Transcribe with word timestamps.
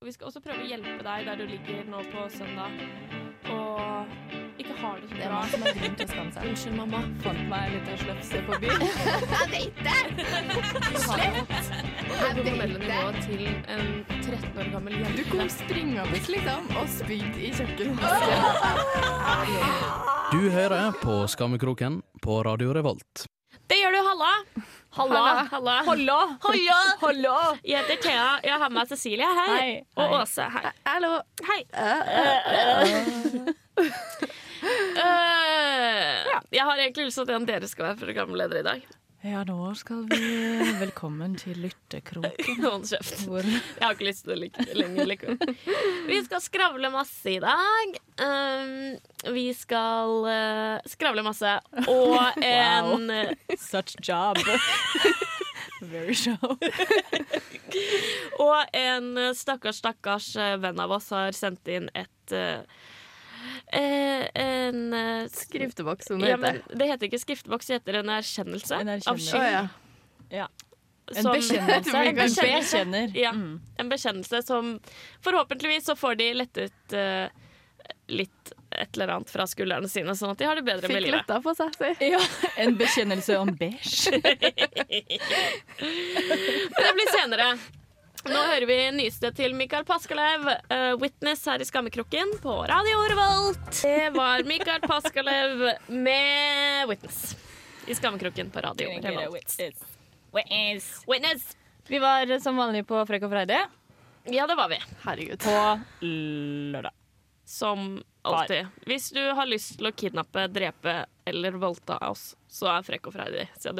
Vi 0.00 0.12
skal 0.14 0.30
også 0.30 0.40
prøve 0.40 0.62
å 0.64 0.68
hjelpe 0.68 1.02
deg 1.04 1.26
der 1.28 1.36
du 1.36 1.42
ligger 1.44 1.82
nå 1.92 1.98
på 2.08 2.22
søndag 2.32 2.72
og 3.52 4.06
ikke 4.60 4.74
har 4.80 4.94
det 5.02 5.08
så 5.10 5.14
Det 5.18 5.24
er 5.26 5.28
bra. 5.28 5.40
som 5.52 5.60
har 5.66 5.74
grunn 5.76 5.96
til 5.98 6.04
å 6.04 6.08
skamme 6.08 6.32
seg. 6.32 6.42
Unnskyld, 6.50 6.76
mamma. 6.78 7.00
Fant 7.24 7.42
meg 7.50 7.60
en 7.66 7.72
liten 7.74 7.96
slefse 8.00 8.40
på 8.46 8.52
byen. 8.62 8.80
Jeg 9.34 9.46
vet 9.52 9.76
det! 9.84 10.00
Det 12.08 12.30
hormonelle 12.38 12.78
nivået 12.80 13.18
til 13.26 13.42
en 13.74 13.86
13 14.22 14.60
år 14.62 14.72
gammel 14.72 14.92
Du 14.96 15.02
jente. 15.04 15.24
kom 15.34 15.52
springende 15.52 16.04
liksom 16.32 16.60
og 16.80 16.86
spydde 16.96 17.38
i 17.44 17.52
kjøkkenvasken. 17.60 18.40
Du 20.32 20.40
hører 20.54 20.92
på 21.02 21.14
Skammekroken 21.28 22.00
på 22.24 22.40
Radio 22.46 22.72
Revolt. 22.76 23.26
Det 23.68 23.76
gjør 23.82 23.92
du, 23.96 24.00
Halla. 24.08 24.32
Halla! 24.92 25.46
Halla. 25.50 25.82
Halla. 25.86 26.20
Hallo! 27.00 27.56
Jeg 27.62 27.78
heter 27.78 27.96
Thea. 28.02 28.40
Jeg 28.42 28.58
har 28.58 28.70
med 28.74 28.88
Cecilie. 28.90 29.26
Hei. 29.38 29.50
Hei. 29.54 29.84
Og. 29.94 30.16
Åse. 30.18 30.42
Hei. 30.50 30.72
Hallo. 30.88 31.12
Hei. 31.46 31.60
Uh, 31.70 32.42
jeg 36.58 36.64
har 36.66 36.74
egentlig 36.82 37.06
lyst 37.06 37.22
til 37.22 37.30
at 37.38 37.46
dere 37.46 37.68
skal 37.70 37.84
være 37.92 38.00
programleder 38.02 38.58
i 38.58 38.66
dag. 38.66 38.82
Ja, 39.20 39.42
nå 39.44 39.74
skal 39.76 40.06
vi 40.08 40.18
Velkommen 40.80 41.34
til 41.36 41.58
Lyttekroken. 41.60 42.62
Hold 42.64 42.86
kjeft. 42.88 43.26
Hvor 43.28 43.44
Jeg 43.44 43.82
har 43.82 43.92
ikke 43.92 44.06
lyst 44.06 44.24
til 44.24 44.32
det 44.32 44.38
like, 44.46 44.64
lenger 44.72 45.10
likevel. 45.10 45.56
Vi 46.06 46.20
skal 46.24 46.40
skravle 46.40 46.88
masse 46.94 47.34
i 47.34 47.36
dag. 47.42 47.98
Um, 48.16 48.96
vi 49.36 49.44
skal 49.52 50.24
uh, 50.24 50.88
skravle 50.88 51.24
masse. 51.26 51.52
Og 51.84 52.16
en 52.48 53.12
Such 53.60 54.00
job. 54.00 54.40
Very 55.92 56.16
show. 56.16 56.56
Og 58.40 58.56
en 58.72 59.12
stakkars, 59.36 59.82
stakkars 59.84 60.32
uh, 60.40 60.56
venn 60.64 60.80
av 60.80 60.96
oss 60.96 61.12
har 61.12 61.36
sendt 61.36 61.68
inn 61.68 61.92
et 61.92 62.32
uh, 62.32 62.40
eh, 62.40 62.88
En 63.72 64.94
uh, 64.94 65.28
Skrifteboks, 65.32 66.06
som 66.06 66.22
det 66.22 66.32
ja, 66.32 66.36
heter. 66.36 66.62
Det 66.74 66.88
heter 66.90 67.10
ikke 67.10 67.22
skrifteboks, 67.22 67.66
det 67.70 67.80
heter 67.80 68.00
en 68.00 68.12
erkjennelse. 68.16 68.80
En 68.80 68.92
Av 68.96 69.20
skyld. 69.20 69.40
Oh, 69.40 69.68
ja. 70.30 70.48
En 71.14 71.24
bekjennelse. 71.24 71.96
En 71.98 72.06
En 72.06 72.14
bekjennelse. 72.14 72.42
bekjenner. 72.42 73.12
Ja. 73.18 73.30
Mm. 73.30 73.60
En 73.76 73.88
bekjennelse 73.88 74.42
som 74.42 74.80
forhåpentligvis 75.24 75.84
så 75.86 75.96
får 75.96 76.14
de 76.14 76.34
lettet 76.34 76.94
uh, 76.94 77.26
litt 78.06 78.52
et 78.70 78.94
eller 78.94 79.08
annet 79.08 79.30
fra 79.30 79.46
skuldrene 79.50 79.88
sine, 79.90 80.14
sånn 80.14 80.30
at 80.34 80.38
de 80.38 80.46
har 80.46 80.58
det 80.58 80.62
bedre 80.66 80.88
med 80.88 80.96
Fikk 81.00 81.06
livet. 81.08 81.24
letta 81.24 81.40
på 81.42 81.54
seg, 81.58 81.74
si. 81.74 82.10
Ja, 82.12 82.20
en 82.62 82.76
bekjennelse 82.78 83.38
om 83.40 83.50
beige. 83.58 84.10
Men 86.70 86.86
det 86.86 86.94
blir 86.94 87.10
senere. 87.16 87.48
Nå 88.28 88.36
hører 88.36 88.66
vi 88.68 88.76
nyeste 88.92 89.30
til 89.32 89.54
Mikael 89.56 89.84
Paskalev, 89.88 90.44
uh, 90.44 90.92
'Witness' 91.00 91.46
her 91.48 91.62
i 91.62 91.64
Skammekroken 91.64 92.34
på 92.42 92.56
Radio 92.68 92.98
Revolt. 93.08 93.70
Det 93.80 94.10
var 94.12 94.44
Mikael 94.44 94.80
Paskalev 94.84 95.64
med 95.88 96.88
'Witness' 96.88 97.36
i 97.86 97.94
Skammekroken 97.94 98.50
på 98.50 98.60
Radio 98.60 98.88
Revolt. 99.00 99.56
Witness! 100.32 101.56
Vi 101.88 101.98
var 101.98 102.38
som 102.38 102.56
vanlig 102.56 102.84
på 102.86 103.00
Frekk 103.06 103.24
og 103.26 103.32
Freide 103.32 103.64
Ja, 104.24 104.46
det 104.46 104.54
var 104.54 104.68
vi. 104.68 104.78
Herregud. 105.02 105.40
på 105.40 105.80
lørdag. 106.04 106.92
Som 107.44 108.02
alltid. 108.22 108.66
Hvis 108.86 109.10
du 109.10 109.22
har 109.34 109.46
lyst 109.46 109.78
til 109.78 109.88
å 109.88 109.96
kidnappe, 109.96 110.44
drepe 110.52 111.06
eller 111.24 111.56
voldta 111.56 111.96
oss, 112.10 112.36
så 112.48 112.68
er 112.76 112.84
Frekk 112.86 113.08
og 113.08 113.16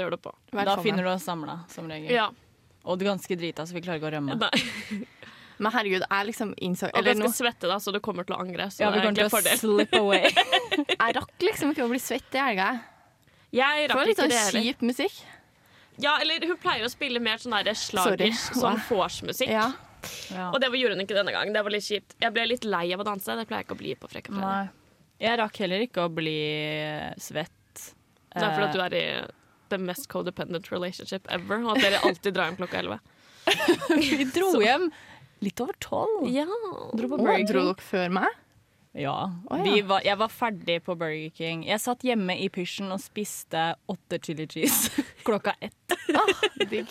gjør 0.03 0.17
på. 0.17 0.33
Da 0.51 0.81
finner 0.83 1.05
du 1.05 1.11
oss 1.13 1.29
samla, 1.29 1.61
som 1.69 1.93
regel. 1.93 2.11
Ja. 2.11 2.31
Og 2.85 2.99
du 2.99 3.05
er 3.05 3.11
ganske 3.13 3.37
drita, 3.37 3.67
så 3.69 3.77
vi 3.77 3.83
klarer 3.85 4.01
ikke 4.01 4.09
å 4.09 4.15
rømme. 4.17 4.37
Nei. 4.41 5.01
Men 5.61 5.75
herregud, 5.75 6.05
jeg 6.09 6.27
liksom 6.31 6.55
innså 6.65 6.89
Og 6.89 6.97
Eller 6.97 7.13
skal 7.19 7.27
nå, 7.27 7.33
svette, 7.37 7.69
da, 7.69 7.77
så 7.85 7.93
du 7.93 7.99
kommer 8.01 8.25
til 8.25 8.33
å 8.33 8.39
angre. 8.41 8.71
Så 8.73 8.81
Ja, 8.81 8.89
vi 8.95 9.03
det 9.03 9.03
er 9.03 9.11
kommer 9.11 9.19
til 9.19 9.27
å 9.27 9.35
fordel. 9.35 9.59
slip 9.61 9.93
away. 9.99 10.31
jeg 10.95 11.17
rakk 11.19 11.45
liksom 11.45 11.75
ikke 11.75 11.85
å 11.85 11.91
bli 11.93 12.01
svett 12.01 12.39
i 12.39 12.41
helga. 12.41 12.71
Jeg 13.53 13.83
Det 13.85 13.91
rakk 13.93 13.99
var 14.01 14.09
litt 14.09 14.17
ikke 14.17 14.23
sånn 14.25 14.33
det 14.33 14.41
heller. 14.47 14.65
kjip 14.71 14.81
musikk. 14.89 15.21
Ja, 16.01 16.15
eller 16.23 16.47
hun 16.49 16.57
pleier 16.63 16.87
å 16.87 16.89
spille 16.89 17.21
mer 17.21 17.37
sånn 17.43 17.53
slagers, 17.77 18.47
sånn 18.57 18.81
vorsmusikk. 18.89 19.53
Ja. 19.53 19.67
Ja. 20.33 20.47
Og 20.55 20.61
det 20.63 20.71
gjorde 20.73 20.97
hun 20.97 21.05
ikke 21.05 21.19
denne 21.19 21.35
gangen. 21.35 21.53
Det 21.53 21.61
var 21.67 21.75
litt 21.75 21.85
kjipt. 21.85 22.15
Jeg 22.25 22.33
ble 22.33 22.47
litt 22.49 22.65
lei 22.65 22.87
av 22.97 23.03
å 23.03 23.05
danse. 23.05 23.37
Det 23.37 23.45
pleier 23.51 23.61
jeg 23.61 23.69
ikke 23.69 23.77
å 23.77 23.83
bli 23.83 23.93
på 24.01 24.09
Frekke 24.09 24.33
Fredag. 24.33 24.71
Jeg 25.21 25.37
rakk 25.43 25.59
heller 25.61 25.85
ikke 25.85 26.07
å 26.09 26.13
bli 26.17 26.39
svett. 27.21 27.83
Det 28.33 28.41
er 28.47 28.55
fordi 28.57 28.65
at 28.65 28.73
du 28.73 28.81
er 28.87 28.97
i 28.97 29.05
the 29.71 29.79
mest 29.79 30.09
codependent 30.13 30.71
relationship 30.73 31.27
ever, 31.31 31.63
og 31.65 31.77
at 31.77 31.85
dere 31.87 32.03
alltid 32.07 32.35
drar 32.37 32.51
hjem 32.51 32.59
klokka 32.61 32.79
elleve. 32.83 33.01
Vi 33.97 34.25
dro 34.35 34.53
hjem 34.63 34.91
litt 35.45 35.61
over 35.65 35.77
tolv. 35.81 36.27
Ja. 36.31 36.45
Dro 36.95 37.09
på 37.15 37.19
Burger 37.21 37.39
King. 37.41 37.49
dro 37.51 37.65
dere 37.71 37.87
før 37.87 38.13
meg? 38.21 38.39
Ja. 38.99 39.15
Oh, 39.47 39.57
ja. 39.57 39.63
Vi 39.65 39.81
var, 39.87 40.03
jeg 40.05 40.19
var 40.19 40.29
ferdig 40.35 40.81
på 40.85 40.97
Burger 40.99 41.31
King. 41.39 41.63
Jeg 41.69 41.81
satt 41.81 42.03
hjemme 42.07 42.35
i 42.43 42.49
pysjen 42.53 42.91
og 42.91 43.01
spiste 43.03 43.69
åtte 43.91 44.19
chili 44.27 44.49
cheese 44.51 45.05
klokka 45.27 45.55
ett. 45.63 45.95
Digg. 46.71 46.91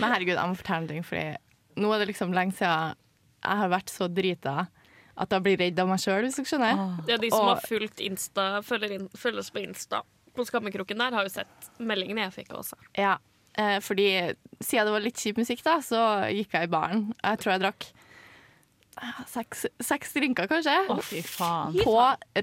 Men 0.00 0.12
herregud, 0.12 0.34
jeg 0.36 0.48
må 0.52 0.56
fortelle 0.58 0.82
en 0.84 0.88
ting, 0.90 1.04
Fordi 1.06 1.80
nå 1.80 1.92
er 1.94 2.02
det 2.02 2.10
liksom 2.12 2.32
lenge 2.36 2.56
siden 2.58 2.96
jeg 3.42 3.58
har 3.58 3.70
vært 3.72 3.90
så 3.90 4.06
drita 4.12 4.66
at 5.22 5.32
jeg 5.34 5.42
blir 5.44 5.58
redd 5.60 5.80
av 5.82 5.88
meg 5.90 6.00
sjøl, 6.00 6.24
hvis 6.24 6.36
du 6.40 6.46
skjønner. 6.48 6.78
Det 7.04 7.14
er 7.16 7.20
de 7.20 7.30
som 7.32 7.42
Og- 7.44 7.50
har 7.56 7.64
fulgt 7.68 8.00
Insta, 8.00 8.44
følger, 8.64 8.92
inn, 8.96 9.08
følger 9.18 9.42
oss 9.42 9.50
på 9.52 9.60
Insta 9.60 10.00
på 10.36 10.46
Skammekroken 10.48 11.02
der, 11.02 11.16
har 11.16 11.26
jo 11.26 11.32
sett 11.32 11.68
meldingene 11.82 12.26
jeg 12.26 12.34
fikk 12.40 12.54
også. 12.58 12.78
Ja, 12.98 13.16
eh, 13.58 13.78
fordi 13.84 14.08
siden 14.60 14.88
det 14.88 14.94
var 14.94 15.04
litt 15.04 15.20
kjip 15.20 15.40
musikk, 15.42 15.64
da, 15.66 15.78
så 15.84 16.00
gikk 16.32 16.56
jeg 16.56 16.68
i 16.68 16.72
baren. 16.72 17.10
Jeg 17.18 17.42
tror 17.42 17.54
jeg 17.54 17.64
drakk 17.64 17.88
eh, 19.02 19.22
seks, 19.34 19.66
seks 19.82 20.16
drinker, 20.16 20.50
kanskje. 20.50 20.76
Å, 20.92 20.98
fy 21.04 21.22
faen. 21.26 21.78
På 21.84 21.98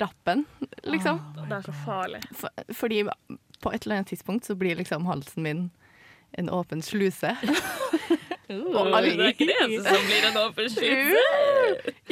rappen, 0.05 0.45
liksom. 0.87 1.21
Det 1.41 1.59
er 1.61 1.67
så 1.67 1.77
farlig. 1.85 2.23
For, 2.37 2.65
fordi 2.83 3.03
på 3.59 3.75
et 3.75 3.83
eller 3.83 3.99
annet 3.99 4.13
tidspunkt 4.13 4.47
så 4.47 4.55
blir 4.59 4.79
liksom 4.79 5.09
halsen 5.09 5.43
min 5.45 5.67
en 6.37 6.49
åpen 6.53 6.83
sluse. 6.85 7.33
Og 8.49 8.87
det 8.89 9.11
er 9.13 9.27
ikke 9.29 9.45
det 9.45 9.55
eneste 9.61 9.91
som 9.93 10.05
blir 10.07 10.27
en 10.29 10.37
åpen 10.41 10.69
sluse. 10.73 11.25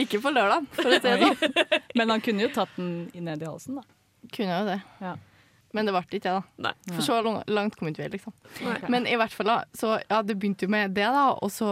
Ikke 0.04 0.20
på 0.22 0.34
lørdag, 0.34 0.68
for 0.76 0.90
å 0.90 1.00
si 1.00 1.02
det 1.02 1.16
sånn. 1.24 1.80
Men 1.98 2.14
han 2.14 2.22
kunne 2.26 2.46
jo 2.46 2.52
tatt 2.54 2.76
den 2.78 2.92
ned 3.26 3.42
i 3.42 3.50
halsen, 3.50 3.80
da. 3.80 3.86
Kunne 4.36 4.60
jo 4.60 4.68
det. 4.68 4.78
Ja. 5.02 5.16
Men 5.78 5.90
det 5.90 5.96
ble 5.96 6.04
ikke 6.08 6.20
det, 6.20 6.36
da. 6.36 6.68
Nei. 6.68 6.74
For 6.96 7.06
så 7.06 7.18
langt 7.54 7.78
kom 7.78 7.90
ikke 7.92 8.06
vi, 8.06 8.14
liksom. 8.18 8.36
Nei. 8.66 8.78
Men 8.94 9.10
i 9.10 9.18
hvert 9.20 9.34
fall, 9.34 9.52
da. 9.52 9.58
Så 9.78 9.98
ja, 10.02 10.22
det 10.26 10.38
begynte 10.38 10.68
jo 10.68 10.74
med 10.74 10.96
det, 10.98 11.06
da, 11.14 11.28
og 11.38 11.54
så 11.54 11.70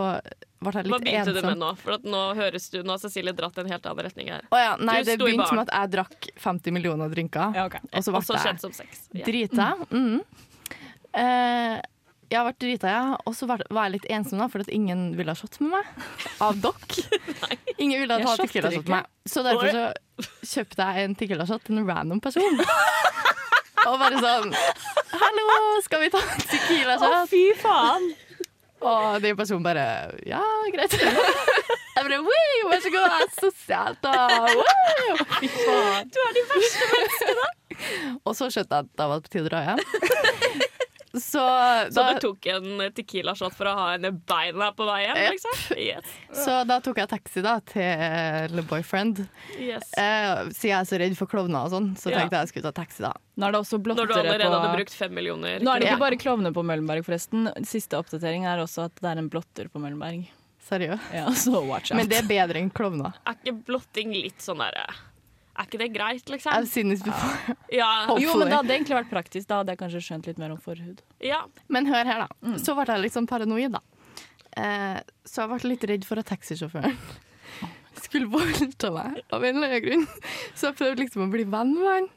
ble 0.66 0.74
jeg 0.76 0.88
litt 0.88 0.94
ensom. 0.94 0.94
Hva 0.94 1.00
begynte 1.02 1.34
begynte 1.34 1.42
du 1.42 1.50
med 1.50 1.62
nå? 1.62 1.72
For 1.82 1.98
at 1.98 2.06
nå 2.16 2.22
høres 2.40 2.70
du, 2.74 2.80
nå 2.86 2.96
har 2.96 3.02
Cecilie 3.02 3.36
dratt 3.38 3.58
en 3.62 3.72
helt 3.72 3.90
annen 3.90 4.08
retning 4.08 4.32
her. 4.34 4.46
Å 4.50 4.62
ja, 4.62 4.78
nei, 4.82 5.00
Du 5.02 5.12
det 5.12 5.18
begynte 5.24 5.50
med 5.58 5.66
at 5.68 5.74
jeg 5.74 5.94
drakk 5.98 6.30
50 6.46 6.78
millioner 6.78 7.12
drinker, 7.12 7.58
Ja, 7.58 7.68
okay. 7.70 7.84
og 7.92 8.06
så 8.06 8.16
ble 8.16 8.40
jeg 8.46 8.64
som 8.64 8.76
sex. 8.76 9.06
Ja. 9.16 9.26
drita. 9.28 9.74
Mm. 9.92 10.24
Uh, 11.16 11.82
jeg 12.26 12.42
ble 12.42 12.54
drita, 12.60 12.90
ja. 12.90 13.04
Og 13.30 13.36
så 13.38 13.48
var 13.50 13.62
var 13.70 13.88
jeg 13.88 14.00
litt 14.00 14.08
ensom, 14.18 14.42
da, 14.42 14.50
for 14.52 14.66
at 14.66 14.72
ingen 14.74 15.12
ville 15.18 15.32
ha 15.32 15.38
shot 15.38 15.60
med 15.62 15.76
meg. 15.76 16.08
Av 16.44 16.58
dere. 16.58 17.22
Ingen 17.84 18.02
ville 18.02 18.18
ha 18.24 18.36
tequila-shot 18.40 18.88
med 18.88 18.96
meg. 18.96 19.10
Så 19.28 19.44
derfor 19.46 19.68
så 19.76 20.46
kjøpte 20.48 20.86
jeg 20.88 21.06
en 21.10 21.16
tequila-shot 21.20 21.66
til 21.68 21.82
en 21.82 21.90
random 21.90 22.22
person. 22.24 22.62
Og 23.90 23.98
bare 24.02 24.20
sånn 24.22 24.54
Hallo, 25.16 25.48
skal 25.86 26.02
vi 26.06 26.12
ta 26.14 26.22
en 26.24 26.32
Å, 26.32 26.46
tequila-shot? 26.52 27.28
fy 27.32 27.44
faen! 27.62 28.08
Og 28.86 29.22
den 29.24 29.38
personen 29.40 29.64
bare 29.66 29.86
Ja, 30.28 30.42
greit. 30.74 30.94
Jeg 31.96 32.04
bare 32.10 32.18
wow, 32.26 32.66
vær 32.74 32.82
så 32.84 32.90
god, 32.92 33.36
sosialt, 33.40 34.02
da. 34.04 34.26
Wow. 34.52 35.22
Fy 35.40 35.48
faen. 35.54 36.10
Du 36.12 36.20
er 36.26 36.34
de 36.36 36.44
verste. 36.50 37.46
Og 38.28 38.36
så 38.36 38.50
skjønte 38.52 38.76
jeg 38.82 38.84
at 38.84 38.90
da 39.00 39.08
var 39.08 39.22
det 39.22 39.30
på 39.30 39.32
tide 39.38 39.48
å 39.48 39.52
dra 39.54 39.62
hjem. 39.64 39.80
Så 41.16 41.42
Så 41.92 41.96
da, 42.02 42.14
du 42.14 42.20
tok 42.20 42.46
en 42.52 42.80
tequila-shot 42.96 43.54
for 43.56 43.70
å 43.72 43.74
ha 43.78 43.86
henne 43.94 44.12
beina 44.28 44.72
på 44.76 44.86
vei 44.88 45.02
hjem? 45.06 45.20
Yep. 45.22 45.32
Liksom? 45.36 45.78
Yes. 45.80 46.16
så 46.44 46.56
da 46.68 46.80
tok 46.84 46.98
jeg 47.02 47.10
taxi 47.12 47.42
da 47.46 47.60
til 47.72 48.62
boyfriend. 48.70 49.24
yes. 49.58 49.92
Eh, 49.98 50.50
siden 50.52 50.72
jeg 50.72 50.80
er 50.80 50.90
så 50.90 51.00
redd 51.00 51.18
for 51.18 51.32
klovner 51.32 51.66
og 51.66 51.72
sånn, 51.72 51.92
så 51.98 52.12
Ja. 52.12 52.20
tenkte 52.20 52.36
jeg 52.36 52.46
jeg 52.46 52.54
skulle 52.54 52.72
ta 52.72 52.82
taxi 52.84 53.02
da. 53.06 53.14
Nå 53.38 53.48
er 53.48 53.52
det 53.52 53.60
også 53.62 53.80
Når 53.84 54.08
du 54.08 54.14
allerede 54.14 54.44
på 54.48 54.60
hadde 54.60 54.76
brukt 54.78 54.94
fem 54.96 55.14
millioner. 55.14 55.60
Nå 55.60 55.76
er 55.76 55.80
det 55.80 55.88
Ja. 55.88 55.96
ikke 55.96 56.00
bare 56.06 56.18
klovner 56.18 56.52
på 56.54 56.64
Møllenberg, 56.64 57.04
forresten. 57.06 57.48
Siste 57.66 57.98
oppdatering 57.98 58.46
er 58.46 58.58
også 58.64 58.86
at 58.86 58.96
det 59.02 59.10
er 59.12 59.18
en 59.18 59.30
blotter 59.30 59.68
på 59.70 59.80
Møllenberg. 59.80 60.28
Seriøst. 60.68 61.14
Ja, 61.14 61.26
så 61.46 61.62
watch 61.68 61.92
out. 61.92 61.98
Men 61.98 62.08
det 62.10 62.18
er 62.24 62.28
bedre 62.28 62.58
enn 62.60 62.72
klovner. 62.74 63.14
Er 63.28 63.36
ikke 63.36 63.64
blotting 63.66 64.12
litt 64.14 64.40
sånn 64.42 64.58
derre 64.58 64.88
Er 65.56 65.68
ikke 65.70 65.80
det 65.80 65.90
greit, 65.96 66.26
liksom? 66.30 66.52
I've 66.52 66.68
seen 66.68 66.90
this 66.92 67.04
before. 67.06 67.56
Ja. 67.72 67.90
Jo, 68.20 68.34
men 68.40 68.50
det 68.52 68.58
hadde 68.58 68.74
egentlig 68.76 68.98
vært 68.98 69.12
praktisk. 69.14 69.48
Da 69.48 69.62
hadde 69.62 69.72
jeg 69.72 69.80
kanskje 69.80 70.02
skjønt 70.04 70.28
litt 70.28 70.40
mer 70.42 70.52
om 70.56 70.60
forhud. 70.62 71.00
ja. 71.24 71.46
Men 71.72 71.88
hør 71.88 72.10
her, 72.10 72.26
da. 72.26 72.56
Så 72.60 72.76
ble 72.76 72.98
jeg 73.06 73.14
sånn 73.14 73.28
paranoid, 73.30 73.78
da. 73.78 73.82
Eh, 74.56 75.00
så 75.28 75.44
jeg 75.46 75.52
ble 75.54 75.72
litt 75.72 75.86
redd 75.92 76.06
for 76.08 76.20
at 76.20 76.28
taxisjåføren 76.32 76.94
skulle 78.06 78.28
voldta 78.32 78.92
meg 78.96 79.22
av 79.36 79.44
en 79.44 79.58
eller 79.62 79.72
annen 79.78 79.84
grunn. 79.88 80.06
Så 80.56 80.70
jeg 80.70 80.78
prøvde 80.80 81.04
liksom 81.06 81.26
å 81.28 81.32
bli 81.34 81.48
venn 81.56 81.74
med 81.76 81.90
han. 81.92 82.10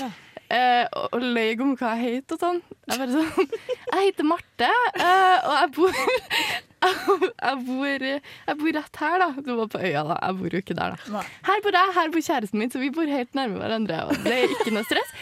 Ja. 0.00 0.10
Eh, 0.50 0.84
og, 0.98 1.14
og 1.14 1.22
løy 1.34 1.54
om 1.62 1.76
hva 1.78 1.92
jeg 1.98 2.16
het 2.20 2.34
og 2.34 2.42
sånn. 2.42 2.60
Jeg 2.90 2.98
bare 2.98 3.14
sånn 3.14 3.54
Jeg 3.94 4.08
heter 4.08 4.26
Marte, 4.26 4.70
eh, 4.98 5.46
og 5.46 5.54
jeg 5.60 5.72
bor 5.78 6.02
jeg, 7.46 7.56
bor, 7.66 8.04
jeg 8.04 8.56
bor 8.60 8.72
rett 8.76 9.00
her, 9.02 9.16
da. 9.20 9.28
Du 9.44 9.52
var 9.58 9.68
på 9.72 9.80
øya, 9.80 10.04
da. 10.08 10.16
Jeg 10.24 10.38
bor 10.40 10.56
jo 10.56 10.62
ikke 10.64 10.76
der, 10.78 10.96
da. 10.96 11.24
Her 11.48 11.64
bor 11.64 11.76
jeg, 11.76 11.94
her 11.98 12.12
bor 12.14 12.26
kjæresten 12.26 12.62
min, 12.62 12.72
så 12.72 12.82
vi 12.82 12.92
bor 12.94 13.10
helt 13.10 13.36
nærme 13.36 13.60
hverandre. 13.60 14.04
Og 14.08 14.24
det 14.24 14.36
er 14.38 14.54
ikke 14.56 14.74
noe 14.74 14.86
stress. 14.88 15.12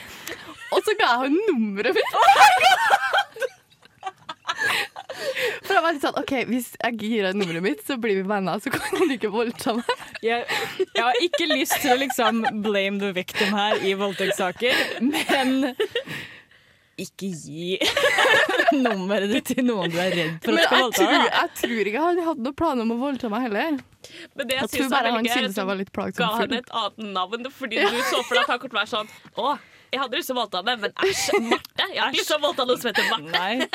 Og 0.74 0.84
så 0.84 0.94
ga 1.00 1.12
jeg 1.14 1.18
henne 1.26 1.40
nummeret 1.50 1.96
mitt. 1.96 2.12
For 5.66 5.74
jeg 5.74 5.82
var 5.84 5.94
litt 5.94 6.04
sånn 6.04 6.18
OK, 6.18 6.32
hvis 6.48 6.70
jeg 6.78 6.96
gir 7.00 7.26
deg 7.26 7.36
nummeret 7.38 7.64
mitt, 7.64 7.82
så 7.86 7.98
blir 8.00 8.20
vi 8.20 8.24
venner, 8.28 8.60
så 8.62 8.72
kan 8.72 9.02
du 9.02 9.14
ikke 9.14 9.30
voldta 9.32 9.74
meg. 9.78 9.92
Jeg, 10.24 10.46
jeg 10.80 11.04
har 11.04 11.20
ikke 11.24 11.48
lyst 11.50 11.78
til 11.82 11.94
å 11.94 12.00
liksom 12.00 12.42
blame 12.64 13.00
the 13.02 13.12
victim 13.16 13.54
her 13.56 13.78
i 13.86 13.94
voldtektssaker, 13.98 14.74
men 15.04 15.72
ikke 16.98 17.30
gi 17.30 17.78
nummeret 18.84 19.30
ditt 19.32 19.50
til 19.54 19.64
noen 19.66 19.90
du 19.92 19.98
er 20.02 20.12
redd 20.16 20.36
for 20.44 20.52
Men 20.54 20.60
at 20.60 20.68
skal 20.68 20.82
voldta 20.84 21.00
tror, 21.04 21.14
deg. 21.14 21.30
jeg 21.38 21.54
tror 21.62 21.90
ikke 21.92 22.02
han 22.04 22.20
hadde 22.28 22.46
noen 22.48 22.58
planer 22.60 22.86
om 22.86 22.92
å 22.94 22.98
voldta 23.02 23.30
meg 23.32 23.46
heller. 23.48 23.78
Men 24.36 24.48
det 24.48 24.54
jeg, 24.56 24.60
Jeg 24.60 24.68
tror 24.68 24.76
synes 24.82 24.92
bare 24.94 25.14
han 25.16 25.28
syntes 25.32 25.58
jeg 25.62 25.70
var 25.72 25.80
litt 25.80 25.92
plagsom. 25.96 26.22
ga 26.22 26.42
han 26.42 26.54
et 26.60 26.70
annet 26.82 27.12
navn 27.16 27.50
fordi 27.58 27.82
du 27.82 27.98
så 28.10 28.22
for 28.22 28.34
deg 28.38 28.44
at 28.44 28.52
han 28.54 28.62
kunne 28.62 28.78
være 28.78 28.92
sånn 28.92 29.10
Å, 29.38 29.56
jeg 29.92 30.02
hadde 30.04 30.20
lyst 30.20 30.28
til 30.30 30.36
å 30.36 30.40
voldta 30.42 30.60
henne, 30.62 30.76
men 30.84 30.92
æsj, 31.08 31.40
Marte. 31.48 31.88
Jeg 31.88 32.00
har 32.02 32.12
ikke 32.12 32.20
lyst 32.20 32.32
til 32.32 32.38
å 32.38 32.44
voldta 32.44 32.68
noen 32.68 32.80
som 32.82 32.90
heter 32.92 33.08
Marte. 33.08 33.32
Nei. 33.38 33.68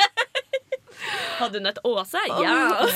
Hadde 1.40 1.58
hun 1.58 1.66
et 1.66 1.78
Åse? 1.84 2.20
Ja. 2.38 2.52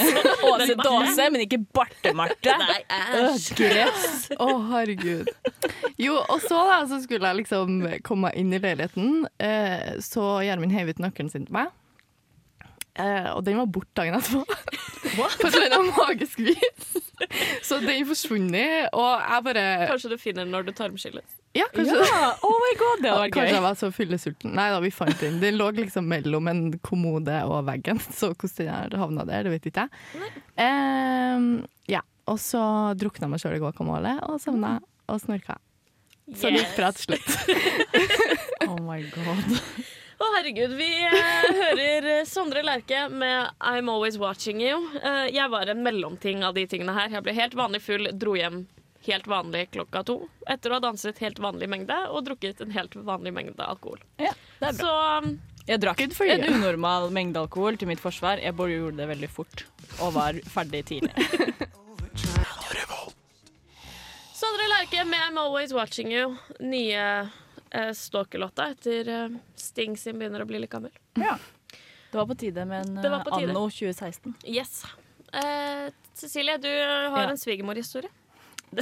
Åse 0.49 0.75
Dåse, 0.79 1.25
men 1.35 1.43
ikke 1.43 1.59
Barte-Marte. 1.75 2.55
Nei, 2.63 2.79
æsj. 2.95 3.65
Å, 4.39 4.47
herregud. 4.71 5.29
Jo, 5.99 6.15
og 6.31 6.39
så 6.47 6.61
da, 6.69 6.79
så 6.89 7.01
skulle 7.03 7.33
jeg 7.33 7.41
liksom 7.43 7.83
komme 8.07 8.29
meg 8.31 8.39
inn 8.39 8.55
i 8.55 8.61
leiligheten. 8.63 9.27
Eh, 9.43 9.99
så 10.05 10.29
Gjermund 10.47 10.73
heiv 10.79 10.95
ut 10.95 11.03
nøkkelen 11.03 11.33
sin 11.35 11.49
til 11.49 11.59
meg. 11.59 11.75
Eh, 12.99 13.29
og 13.31 13.45
den 13.47 13.59
var 13.61 13.69
borte 13.71 13.93
dagen 14.01 14.17
etterpå. 14.19 14.43
På 15.19 15.27
et 15.49 15.55
eller 15.55 15.75
annet 15.79 15.97
magisk 15.99 16.41
vis. 16.43 16.97
Så 17.67 17.79
den 17.83 18.05
forsvunnet, 18.07 18.89
og 18.95 19.09
jeg 19.23 19.45
bare 19.47 19.63
Kanskje 19.91 20.11
du 20.13 20.17
finner 20.21 20.45
den 20.45 20.53
når 20.55 20.69
du 20.69 20.73
tarmskiller? 20.77 21.25
Ja, 21.57 21.65
kanskje 21.75 21.97
Ja, 22.07 22.29
oh 22.47 22.57
my 22.63 22.73
god, 22.79 23.01
det 23.03 23.13
var 23.15 23.31
Kanskje 23.35 23.47
gøy. 23.49 23.55
jeg 23.57 23.65
var 23.65 23.79
så 23.81 23.89
fyllesulten. 23.95 24.53
Nei 24.59 24.69
da, 24.75 24.79
vi 24.85 24.91
fant 24.95 25.19
den. 25.23 25.39
Den 25.43 25.57
lå 25.59 25.71
liksom 25.79 26.07
mellom 26.11 26.51
en 26.53 26.63
kommode 26.85 27.39
og 27.49 27.65
veggen, 27.67 27.99
så 28.19 28.31
hvordan 28.35 28.93
den 28.93 29.03
havna 29.03 29.27
der, 29.29 29.47
det 29.49 29.55
vet 29.57 29.71
ikke 29.73 29.87
jeg. 29.89 30.33
Ehm, 30.63 31.49
ja. 31.91 32.03
Og 32.29 32.39
så 32.43 32.61
drukna 33.01 33.25
jeg 33.27 33.33
meg 33.35 33.43
sjøl 33.43 33.57
i 33.57 33.63
guacamole 33.63 34.15
og 34.29 34.37
sovna 34.43 34.77
og 35.09 35.23
snorka. 35.23 35.57
Så 36.37 36.51
det 36.53 36.61
gikk 36.61 36.75
bra 36.77 36.91
til 36.93 37.09
slutt. 37.09 37.31
Oh 38.69 38.77
my 38.85 39.01
god. 39.15 39.55
Å, 40.19 40.27
herregud. 40.35 40.73
Vi 40.75 40.89
eh, 41.07 41.49
hører 41.55 42.25
Sondre 42.27 42.65
Lerche 42.67 43.05
med 43.13 43.53
I'm 43.63 43.91
Always 43.93 44.17
Watching 44.19 44.59
You. 44.65 44.81
Eh, 44.99 45.29
jeg 45.31 45.51
var 45.53 45.71
en 45.71 45.85
mellomting 45.85 46.43
av 46.47 46.57
de 46.57 46.65
tingene 46.67 46.95
her. 46.97 47.13
Jeg 47.15 47.23
ble 47.27 47.35
helt 47.37 47.55
vanlig 47.59 47.81
full, 47.85 48.11
dro 48.19 48.35
hjem 48.39 48.65
helt 49.07 49.29
vanlig 49.31 49.69
klokka 49.73 50.03
to 50.05 50.17
etter 50.51 50.73
å 50.73 50.77
ha 50.77 50.83
danset 50.85 51.21
helt 51.23 51.39
vanlig 51.41 51.69
mengde 51.71 51.97
og 52.11 52.27
drukket 52.27 52.61
en 52.65 52.75
helt 52.75 52.97
vanlig 53.07 53.33
mengde 53.37 53.63
alkohol. 53.65 54.03
Ja, 54.21 54.35
det 54.59 54.73
er 54.73 54.81
bra. 54.81 55.23
Så 55.23 55.69
Jeg 55.69 55.83
drakk 55.85 56.03
en 56.03 56.13
you. 56.19 56.55
unormal 56.59 57.11
mengde 57.15 57.41
alkohol 57.41 57.79
til 57.79 57.89
mitt 57.89 58.03
forsvar. 58.03 58.43
Jeg 58.43 58.57
bare 58.59 58.75
gjorde 58.75 58.99
det 58.99 59.09
veldig 59.15 59.31
fort 59.31 59.65
og 60.03 60.17
var 60.19 60.43
ferdig 60.51 60.83
tidlig. 60.91 61.15
Sondre 64.39 64.67
Lerche 64.71 65.05
med 65.05 65.19
I'm 65.19 65.39
Always 65.39 65.73
Watching 65.73 66.13
You. 66.13 66.37
Nye 66.61 67.29
eh, 67.71 67.91
stalkerlåta 67.93 68.71
etter 68.73 69.09
eh, 69.09 69.29
Sting 69.57 69.97
sin 69.97 70.19
begynner 70.19 70.43
å 70.45 70.49
bli 70.49 70.59
litt 70.63 70.71
gammel. 70.73 70.93
Det 71.15 72.17
var 72.17 72.27
på 72.31 72.37
tide 72.41 72.65
med 72.65 72.87
en 72.87 73.03
Det 73.03 73.11
var 73.13 73.25
på 73.27 73.35
eh, 73.35 73.39
tide. 73.43 73.51
anno 73.53 73.67
2016. 73.71 74.35
Yes. 74.49 74.85
Eh, 75.33 75.91
Cecilie, 76.15 76.57
du 76.59 76.69
har 76.71 77.23
Ja. 77.23 77.29
en 77.31 77.39
svigermorhistorie. 77.39 78.09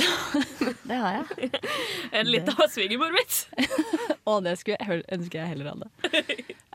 Det 0.87 0.95
har 0.95 1.13
jeg. 1.39 1.51
En 2.13 2.27
litt 2.31 2.49
av 2.49 2.67
svigermorvits. 2.71 3.49
Og 4.31 4.43
det 4.47 4.57
skulle 4.59 4.77
jeg, 4.81 4.87
hø- 4.89 5.15
ønsker 5.19 5.39
jeg 5.43 5.51
heller 5.53 5.73
hadde. 5.73 5.91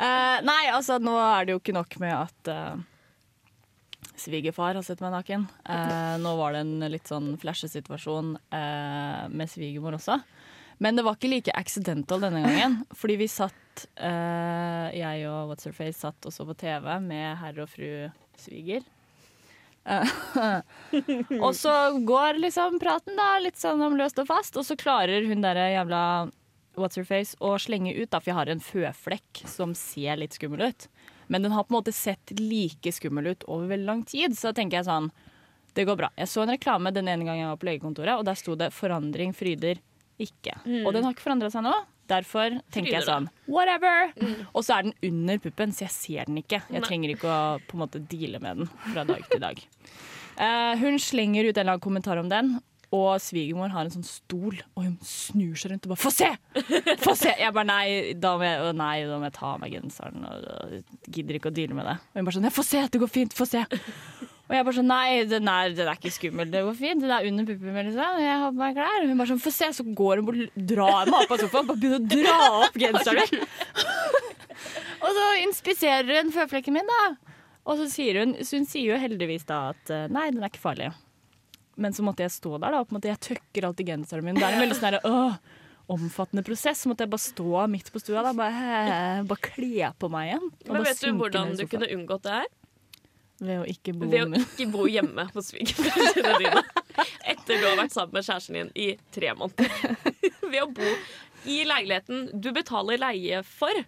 Eh, 0.02 0.38
nei, 0.48 0.62
altså 0.72 0.96
nå 1.04 1.16
er 1.20 1.46
det 1.50 1.56
jo 1.56 1.60
ikke 1.60 1.76
nok 1.76 1.98
med 2.04 2.14
at 2.16 2.52
eh, 2.52 2.78
svigerfar 4.22 4.76
har 4.78 4.86
sett 4.86 5.02
meg 5.04 5.12
naken. 5.16 5.48
Eh, 5.68 6.16
nå 6.24 6.36
var 6.40 6.54
det 6.56 6.62
en 6.66 6.86
litt 6.94 7.10
sånn 7.10 7.34
flashesituasjon 7.42 8.36
uh, 8.54 9.24
med 9.32 9.50
svigermor 9.52 9.98
også. 9.98 10.20
Men 10.82 10.98
det 10.98 11.06
var 11.06 11.18
ikke 11.18 11.30
like 11.30 11.54
accidental 11.54 12.24
denne 12.24 12.42
gangen. 12.42 12.80
Fordi 12.98 13.20
vi 13.22 13.28
satt, 13.30 13.86
uh, 14.02 14.88
jeg 14.96 15.28
og 15.30 15.52
What's 15.52 15.68
Her 15.70 15.76
Face 15.78 16.02
satt 16.02 16.26
også 16.26 16.48
på 16.50 16.58
TV 16.64 16.88
med 17.06 17.38
herr 17.38 17.62
og 17.62 17.70
fru 17.70 18.10
sviger. 18.42 18.82
Uh, 19.86 20.62
og 21.46 21.54
så 21.58 21.74
går 22.06 22.42
liksom 22.42 22.80
praten 22.82 23.18
da 23.18 23.36
litt 23.42 23.62
sånn 23.62 23.82
om 23.86 23.98
løst 23.98 24.18
og 24.22 24.30
fast, 24.30 24.58
og 24.58 24.66
så 24.66 24.78
klarer 24.78 25.26
hun 25.30 25.46
der 25.46 25.60
jævla 25.70 26.02
What's 26.80 26.98
Her 26.98 27.06
Face 27.06 27.38
å 27.38 27.54
slenge 27.62 27.94
ut, 27.94 28.10
da, 28.10 28.18
for 28.18 28.32
jeg 28.32 28.40
har 28.40 28.54
en 28.54 28.66
føflekk 28.66 29.44
som 29.50 29.78
ser 29.78 30.18
litt 30.18 30.40
skummel 30.40 30.66
ut. 30.72 30.90
Men 31.30 31.46
den 31.46 31.54
har 31.54 31.68
på 31.68 31.76
en 31.76 31.78
måte 31.78 31.94
sett 31.94 32.34
like 32.42 32.90
skummel 32.96 33.36
ut 33.36 33.46
over 33.46 33.70
veldig 33.70 33.90
lang 33.90 34.02
tid, 34.10 34.34
så 34.34 34.50
da 34.50 34.58
tenker 34.58 34.82
jeg 34.82 34.90
sånn 34.90 35.14
Det 35.78 35.86
går 35.88 35.96
bra. 35.96 36.10
Jeg 36.20 36.28
så 36.28 36.42
en 36.42 36.52
reklame 36.52 36.92
den 36.92 37.08
ene 37.08 37.24
gangen 37.24 37.46
jeg 37.46 37.54
var 37.54 37.62
på 37.62 37.70
legekontoret, 37.70 38.18
og 38.18 38.26
der 38.28 38.36
sto 38.36 38.58
det 38.60 38.74
'forandring 38.74 39.32
fryder 39.32 39.80
ikke'. 40.22 40.86
Og 40.86 40.94
den 40.94 41.04
har 41.04 41.16
ikke 41.16 41.28
forandra 41.28 41.52
seg 41.54 41.66
nå. 41.66 41.74
Derfor 42.12 42.58
tenker 42.74 42.98
jeg 42.98 43.08
sånn 43.08 43.30
whatever. 43.48 44.12
Og 44.56 44.66
så 44.66 44.80
er 44.80 44.90
den 44.90 44.96
under 45.08 45.38
puppen, 45.44 45.72
så 45.72 45.86
jeg 45.88 45.96
ser 45.96 46.32
den 46.32 46.42
ikke. 46.42 46.62
Jeg 46.72 46.84
trenger 46.84 47.14
ikke 47.14 47.30
å 47.30 47.60
på 47.68 47.78
en 47.78 47.84
måte 47.86 48.02
deale 48.12 48.42
med 48.44 48.64
den 48.64 48.72
fra 48.92 49.06
dag 49.08 49.24
til 49.30 49.44
dag. 49.44 49.62
Uh, 50.42 50.74
hun 50.82 51.00
slenger 51.00 51.48
ut 51.48 51.56
en 51.56 51.62
eller 51.62 51.76
annen 51.76 51.84
kommentar 51.84 52.20
om 52.20 52.30
den, 52.32 52.56
og 52.92 53.22
svigermor 53.24 53.72
har 53.72 53.88
en 53.88 53.94
sånn 53.94 54.04
stol, 54.04 54.58
og 54.76 54.84
hun 54.84 54.98
snur 55.06 55.56
seg 55.56 55.72
rundt 55.72 55.86
og 55.88 55.94
bare 55.94 56.04
'få 56.04 56.12
se!' 56.12 56.98
Få 57.06 57.16
se! 57.16 57.32
Jeg 57.40 57.54
bare 57.56 57.68
nei, 57.68 58.14
da 58.20 58.36
må 58.36 58.44
jeg, 58.44 58.76
nei, 58.76 58.96
da 59.08 59.20
må 59.20 59.30
jeg 59.30 59.36
ta 59.38 59.54
av 59.54 59.62
meg 59.62 59.72
genseren. 59.78 60.26
Og, 60.28 60.44
og, 60.44 60.98
gidder 61.08 61.40
ikke 61.40 61.54
å 61.54 61.56
deale 61.56 61.78
med 61.78 61.88
det. 61.88 61.96
Og 62.12 62.20
hun 62.20 62.28
bare 62.28 62.36
sånn 62.36 62.48
'ja, 62.50 62.52
få 62.52 62.66
se, 62.68 62.84
det 62.92 63.00
går 63.00 63.12
fint, 63.12 63.34
få 63.38 63.48
se'. 63.48 63.64
Og 64.52 64.58
jeg 64.58 64.66
bare 64.68 64.76
sånn 64.76 64.90
Nei, 64.92 65.24
den 65.32 65.48
er, 65.48 65.72
den 65.72 65.88
er 65.88 65.96
ikke 65.96 66.12
skummel, 66.12 66.50
det 66.52 66.62
går 66.68 66.76
fint. 66.76 67.00
Den 67.00 67.14
er 67.16 67.28
under 67.30 67.46
puppen 67.48 67.72
min, 67.72 67.88
liksom. 67.88 68.18
Jeg 68.20 68.40
har 68.42 68.50
på 68.52 68.60
meg 68.60 68.74
klær. 68.76 68.98
Og 69.00 69.08
hun 69.08 69.22
bare 69.22 69.32
sånn 69.32 69.40
Få 69.46 69.54
se. 69.56 69.70
Så 69.78 69.86
går 69.96 70.20
hun 70.20 70.28
bort, 70.28 70.58
drar 70.74 71.08
meg 71.08 71.20
opp 71.22 71.32
av 71.32 71.40
sofaen, 71.46 71.70
bare 71.70 71.80
begynner 71.80 72.02
å 72.02 72.10
dra 72.12 72.36
opp 72.66 72.76
genseren 72.82 73.40
og 75.02 75.16
så 75.16 75.24
inspiserer 75.42 76.20
hun 76.20 76.34
føflekken 76.36 76.76
min, 76.76 76.92
da. 76.92 77.32
Og 77.66 77.80
så 77.80 77.88
sier 77.90 78.20
hun 78.22 78.36
Så 78.44 78.60
hun 78.60 78.68
sier 78.70 78.92
jo 78.92 79.00
heldigvis 79.02 79.48
da 79.50 79.72
at 79.72 79.94
eh, 79.94 80.06
nei, 80.12 80.28
den 80.34 80.44
er 80.44 80.52
ikke 80.52 80.62
farlig. 80.62 80.92
Men 81.82 81.96
så 81.96 82.04
måtte 82.06 82.26
jeg 82.28 82.36
stå 82.36 82.58
der, 82.58 82.76
da. 82.76 82.84
På 82.84 82.92
en 82.92 83.00
måte, 83.00 83.10
jeg 83.10 83.24
tøkker 83.32 83.70
alltid 83.72 83.94
genseren 83.96 84.28
min. 84.28 84.38
Det 84.38 84.46
er 84.46 84.60
en 84.60 84.66
veldig 84.68 84.78
sånn 84.78 85.00
omfattende 85.92 86.44
prosess. 86.46 86.84
Så 86.84 86.92
måtte 86.92 87.08
jeg 87.08 87.14
bare 87.16 87.24
stå 87.24 87.66
midt 87.72 87.92
på 87.96 88.04
stua 88.04 88.26
da, 88.28 88.36
bare, 88.36 89.22
bare 89.32 89.52
kle 89.54 89.94
på 89.96 90.12
meg 90.12 90.34
igjen. 90.34 90.50
og 90.68 90.76
Men 90.76 90.90
vet 90.90 91.06
du 91.06 91.12
hvordan 91.24 91.56
du 91.56 91.66
kunne 91.72 91.94
unngått 91.96 92.28
det 92.28 92.42
her? 92.42 92.50
Ved 93.42 93.58
å 93.58 93.66
ikke 93.66 93.96
bo 93.98 94.06
å 94.06 94.26
ikke 94.38 94.68
bo 94.70 94.86
hjemme 94.86 95.26
hos 95.34 95.50
svigerforeldrene 95.50 96.38
dine 96.44 96.62
etter 97.32 97.58
du 97.58 97.66
har 97.66 97.78
vært 97.80 97.96
sammen 97.96 98.20
med 98.20 98.28
kjæresten 98.28 98.58
din 98.60 98.72
i 98.78 98.88
tre 99.16 99.32
måneder. 99.38 99.96
Ved 100.44 100.62
å 100.62 100.70
bo 100.78 100.92
i 101.50 101.64
leiligheten 101.66 102.28
du 102.38 102.52
betaler 102.54 103.02
leie 103.02 103.42
for, 103.48 103.82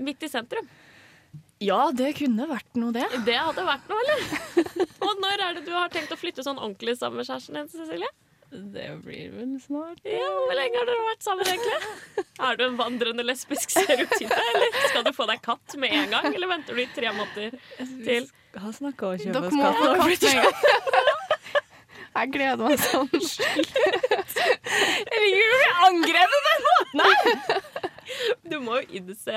midt 0.00 0.24
i 0.24 0.30
sentrum. 0.32 0.68
Ja, 1.60 1.90
det 1.92 2.14
kunne 2.20 2.46
vært 2.48 2.78
noe, 2.78 2.94
det. 2.94 3.04
Det 3.26 3.34
hadde 3.36 3.66
vært 3.66 3.90
noe, 3.90 3.98
eller? 4.04 4.86
Og 5.04 5.20
når 5.20 5.42
er 5.42 5.58
det 5.58 5.64
du 5.66 5.72
har 5.74 5.90
tenkt 5.92 6.14
å 6.14 6.18
flytte 6.18 6.44
sånn 6.46 6.60
ordentlig 6.60 6.96
sammen 7.00 7.20
med 7.20 7.28
kjæresten 7.28 7.58
din, 7.58 7.70
Cecilie? 7.74 8.10
Det 8.50 8.84
blir 9.04 9.30
vel 9.36 9.50
snart. 9.60 9.98
Ja, 10.08 10.28
Hvor 10.32 10.54
lenge 10.56 10.78
har 10.80 10.86
dere 10.88 11.02
vært 11.10 11.22
sammen, 11.26 11.44
egentlig? 11.52 11.78
Er 12.48 12.56
du 12.56 12.62
en 12.64 12.78
vandrende 12.78 13.24
lesbisk 13.26 13.70
stereotype, 13.74 14.38
eller 14.54 14.78
skal 14.88 15.04
du 15.04 15.12
få 15.12 15.26
deg 15.28 15.42
katt 15.44 15.74
med 15.82 15.92
en 15.92 16.10
gang? 16.14 16.28
Eller 16.32 16.48
venter 16.48 16.72
du 16.78 16.80
i 16.84 16.88
tre 16.94 17.10
måneder 17.12 17.50
til? 18.06 18.28
Vi 18.54 18.62
har 18.64 18.72
snakka 18.72 19.10
om 19.10 19.12
å 19.12 19.20
kjøpe 19.20 19.34
Dere 19.36 19.46
oss 19.50 19.56
må 19.58 19.62
katt. 19.62 19.74
ha 19.76 19.86
katt 19.98 20.06
med 20.08 20.28
en 20.30 20.40
gang. 20.46 20.56
Jeg 22.18 22.30
gleder 22.34 22.64
meg 22.64 22.78
sånn. 22.82 23.10
Jeg 25.08 25.18
liker 25.22 25.44
å 25.44 25.58
bli 25.58 25.68
angrepet 25.88 26.38
på 26.38 26.48
den 26.48 26.62
måten! 26.68 26.98
Du 28.48 28.56
må 28.64 28.72
jo 28.80 28.86
innse 29.00 29.36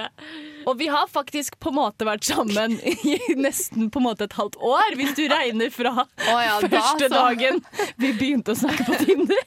Og 0.70 0.74
vi 0.80 0.88
har 0.92 1.08
faktisk 1.12 1.58
på 1.62 1.70
en 1.72 1.78
måte 1.78 2.06
vært 2.08 2.26
sammen 2.28 2.72
i 2.82 3.18
nesten 3.38 3.90
på 3.92 3.98
en 4.02 4.06
måte 4.08 4.24
et 4.28 4.36
halvt 4.38 4.58
år, 4.62 4.90
hvis 5.00 5.14
du 5.18 5.24
regner 5.32 5.70
fra 5.74 5.92
oh 6.06 6.42
ja, 6.42 6.56
første 6.64 7.08
da, 7.08 7.10
dagen 7.16 7.56
vi 8.02 8.10
begynte 8.18 8.52
å 8.54 8.58
snakke 8.58 8.84
på 8.88 8.94
Tinder. 9.02 9.42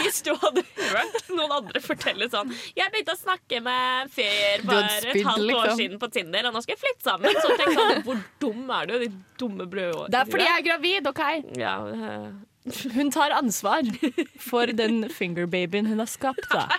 Hvis 0.00 0.18
du 0.26 0.30
hadde 0.40 0.60
hørt 0.78 1.28
noen 1.32 1.52
andre 1.60 1.80
fortelle 1.84 2.26
sånn 2.32 2.48
Jeg 2.76 2.90
begynte 2.92 3.14
å 3.14 3.18
snakke 3.20 3.56
med 3.64 4.10
fyr 4.14 4.58
for 4.64 4.80
et 4.80 5.28
halvt 5.28 5.44
år 5.44 5.48
liksom. 5.50 5.78
siden 5.80 5.98
på 6.02 6.08
Tinder, 6.14 6.42
og 6.48 6.52
nå 6.56 6.60
skal 6.64 6.74
jeg 6.76 6.82
flytte 6.84 7.04
sammen. 7.08 7.30
Så 7.38 7.46
tenk 7.60 7.72
sånn, 7.78 8.02
Hvor 8.06 8.18
dum 8.42 8.62
er 8.78 8.84
du, 8.90 8.94
de 9.04 9.08
dumme 9.40 9.64
brødårene? 9.70 10.10
Det 10.12 10.18
er 10.20 10.26
fordi 10.32 10.44
jeg 10.48 10.56
er 10.60 10.64
gravid, 10.68 11.02
OK? 11.12 11.22
ja, 11.60 11.74
eh, 11.94 12.26
Hun 12.96 13.08
tar 13.14 13.30
ansvar 13.36 13.82
for 14.50 14.64
den 14.82 14.94
fingerbabyen 15.12 15.86
hun 15.90 15.98
har 16.02 16.10
skapt, 16.10 16.46
da. 16.52 16.62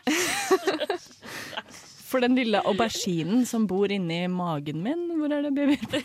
For 2.15 2.23
den 2.23 2.37
lille 2.37 2.61
auberginen 2.63 3.41
som 3.43 3.65
bor 3.67 3.91
inni 3.91 4.21
magen 4.31 4.77
min. 4.85 5.01
Hvor 5.19 5.33
er 5.35 5.41
det 5.43 5.49
babyer? 5.51 6.03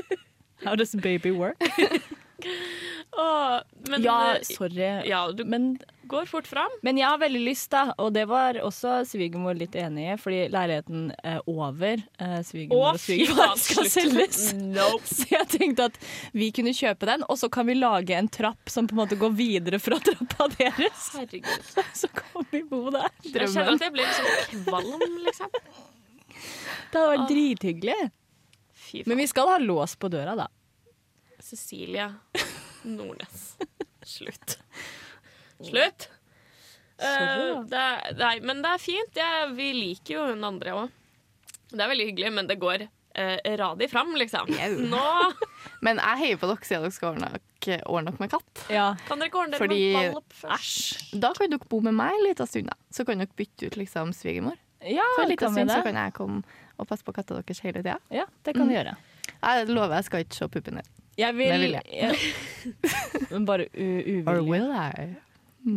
How 0.64 0.72
does 0.74 0.94
baby 0.96 1.28
work? 1.36 1.60
Åh, 3.22 3.58
men 3.90 4.02
Ja, 4.06 4.34
eh, 4.34 4.44
sorry. 4.56 4.86
ja, 5.08 5.26
du 5.36 5.44
Men, 5.44 5.74
går 6.08 6.24
fort 6.28 6.46
fram. 6.48 6.70
men 6.82 6.96
jeg 6.96 7.06
har 7.08 7.18
veldig 7.20 7.40
lyst, 7.44 7.70
da. 7.72 7.92
Og 8.00 8.12
det 8.14 8.24
var 8.28 8.56
også 8.64 9.02
svigermor 9.08 9.56
litt 9.58 9.74
enig 9.76 10.06
i, 10.14 10.16
fordi 10.20 10.38
leiligheten 10.52 11.10
er 11.24 11.42
over 11.48 12.00
eh, 12.18 12.38
svigermor 12.44 12.94
og 12.94 13.00
svigerfar 13.00 13.52
skal 13.60 13.90
selges. 13.92 14.40
Nope. 14.56 15.04
Så 15.12 15.28
jeg 15.30 15.48
tenkte 15.52 15.90
at 15.90 15.98
vi 16.32 16.48
kunne 16.56 16.72
kjøpe 16.76 17.08
den, 17.10 17.24
og 17.28 17.36
så 17.40 17.50
kan 17.52 17.68
vi 17.68 17.76
lage 17.76 18.16
en 18.16 18.28
trapp 18.32 18.72
som 18.72 18.88
på 18.88 18.96
en 18.96 19.02
måte 19.04 19.20
går 19.20 19.36
videre 19.36 19.80
fra 19.82 20.00
trappa 20.00 20.48
deres. 20.56 21.10
Herregud. 21.18 21.68
Så 22.02 22.08
kan 22.16 22.48
vi 22.50 22.62
bo 22.68 22.86
der. 22.96 23.08
Jeg 23.28 23.52
kjenner 23.52 23.76
at 23.76 23.86
jeg 23.88 23.92
blir 23.98 24.08
liksom 24.08 24.64
kvalm, 24.70 25.20
liksom. 25.28 25.52
Det 26.92 26.96
hadde 27.00 27.12
vært 27.12 27.28
drithyggelig. 27.30 28.00
Men 29.08 29.16
vi 29.20 29.28
skal 29.30 29.48
ha 29.48 29.60
lås 29.62 29.94
på 29.96 30.08
døra, 30.12 30.34
da. 30.36 30.48
Cecilia 31.52 32.08
Nordnes. 32.88 33.56
Slutt. 34.08 34.56
Slutt! 35.60 36.08
Eh, 37.02 37.60
det 37.68 37.78
er, 37.82 38.14
nei, 38.16 38.34
men 38.46 38.62
det 38.64 38.70
er 38.72 38.80
fint. 38.80 39.18
Ja, 39.20 39.44
vi 39.52 39.68
liker 39.76 40.14
jo 40.16 40.24
hun 40.32 40.44
andre 40.48 40.72
òg. 40.78 40.94
Det 41.72 41.80
er 41.84 41.90
veldig 41.92 42.06
hyggelig, 42.10 42.30
men 42.38 42.48
det 42.48 42.56
går 42.62 42.86
uh, 42.86 43.36
radig 43.60 43.88
fram, 43.92 44.14
liksom. 44.20 44.48
Nå 44.92 45.04
Men 45.84 45.98
jeg 46.00 46.20
heier 46.22 46.40
på 46.40 46.48
dere 46.50 46.64
siden 46.68 46.84
dere 46.86 46.94
skal 46.94 47.12
ordne 47.14 47.30
dere- 47.34 47.78
ordne 47.90 48.12
dere 48.12 48.22
med 48.24 48.32
katt. 48.32 48.64
Ja. 48.72 48.86
kan 49.08 49.20
dere 49.22 49.32
ordne 49.40 49.56
dere 49.56 49.62
Fordi- 49.62 49.92
med 49.96 50.16
valp 50.16 50.36
først. 50.40 51.06
Da 51.20 51.32
kan 51.36 51.52
dere 51.52 51.68
bo 51.68 51.80
med 51.84 51.96
meg 51.98 52.16
en 52.16 52.26
liten 52.28 52.48
stund, 52.48 52.68
da. 52.72 52.76
Så 52.94 53.04
kan 53.08 53.20
dere 53.22 53.32
bytte 53.38 53.68
ut 53.68 53.78
liksom 53.80 54.12
svigermor. 54.16 54.56
Ja, 54.82 55.04
For 55.16 55.24
en 55.26 55.32
liten 55.34 55.52
stund 55.54 55.70
så 55.70 55.82
kan 55.84 56.00
jeg 56.00 56.14
komme 56.16 56.42
og 56.80 56.88
passe 56.90 57.04
på 57.06 57.12
katta 57.14 57.36
deres 57.38 57.60
hele 57.62 57.82
tida. 57.84 57.98
Ja, 58.10 58.24
det 58.42 58.56
kan 58.56 58.66
vi 58.70 58.74
gjøre. 58.78 58.96
Jeg 59.42 59.68
lover 59.70 59.94
jeg 60.00 60.08
skal 60.08 60.24
ikke 60.26 60.38
se 60.40 60.48
puppen 60.56 60.80
din. 60.80 60.90
Jeg 61.18 61.34
vil, 61.36 61.48
Det 61.52 61.60
vil 61.60 61.74
jeg. 61.92 62.16
Men 63.30 63.44
bare 63.46 63.66
u 63.74 64.22
Or 64.26 64.38
uvillig. 64.40 64.48
will 64.48 64.70
I? 64.72 65.08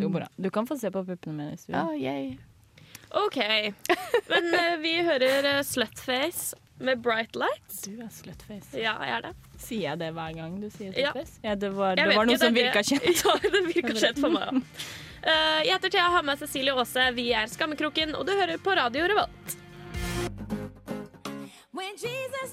Jo, 0.01 0.10
bra. 0.10 0.27
Du 0.42 0.50
kan 0.50 0.68
få 0.68 0.77
se 0.80 0.89
på 0.92 1.04
puppene 1.06 1.34
mine 1.38 1.50
hvis 1.56 1.65
du 1.68 1.74
vil. 1.74 1.80
Ja, 2.01 2.13
yay. 2.13 2.38
OK. 3.15 3.38
Men 4.32 4.48
uh, 4.56 4.77
vi 4.82 4.94
hører 5.06 5.50
uh, 5.58 5.63
Slutface 5.63 6.56
med 6.80 7.00
Bright 7.04 7.36
Lights. 7.36 7.82
Du 7.86 8.00
er 8.04 8.10
slutface. 8.12 8.74
Ja, 8.80 8.96
jeg 9.04 9.13
er 9.18 9.22
det. 9.30 9.34
Sier 9.62 9.84
jeg 9.92 10.00
det 10.01 10.10
hver 10.18 10.34
gang 10.36 10.56
du 10.60 10.70
sier 10.74 10.92
Ja. 11.00 11.12
slutface? 11.13 11.39
Ja, 11.44 11.56
det 11.56 11.70
var, 11.77 11.96
det 12.00 12.08
var 12.15 12.25
noe 12.27 12.38
som 12.42 12.54
det 12.56 12.63
virka 12.65 12.82
kjent. 12.84 13.06
Ja, 13.24 13.36
det 13.44 13.62
virka 13.75 13.94
kjent 13.96 14.20
for 14.24 14.34
meg 14.34 14.50
òg. 14.50 14.63
jeg 15.68 15.72
heter 15.75 15.89
Thea, 15.96 16.10
har 16.18 16.24
med 16.27 16.39
Cecilie 16.42 16.74
Aase. 16.75 17.06
Vi 17.15 17.30
er 17.34 17.48
Skammekroken, 17.51 18.15
og 18.15 18.25
du 18.27 18.34
hører 18.36 18.58
på 18.62 18.75
Radio 18.75 19.06
Revolt. 19.13 19.56
When 21.75 21.92
Jesus 22.00 22.51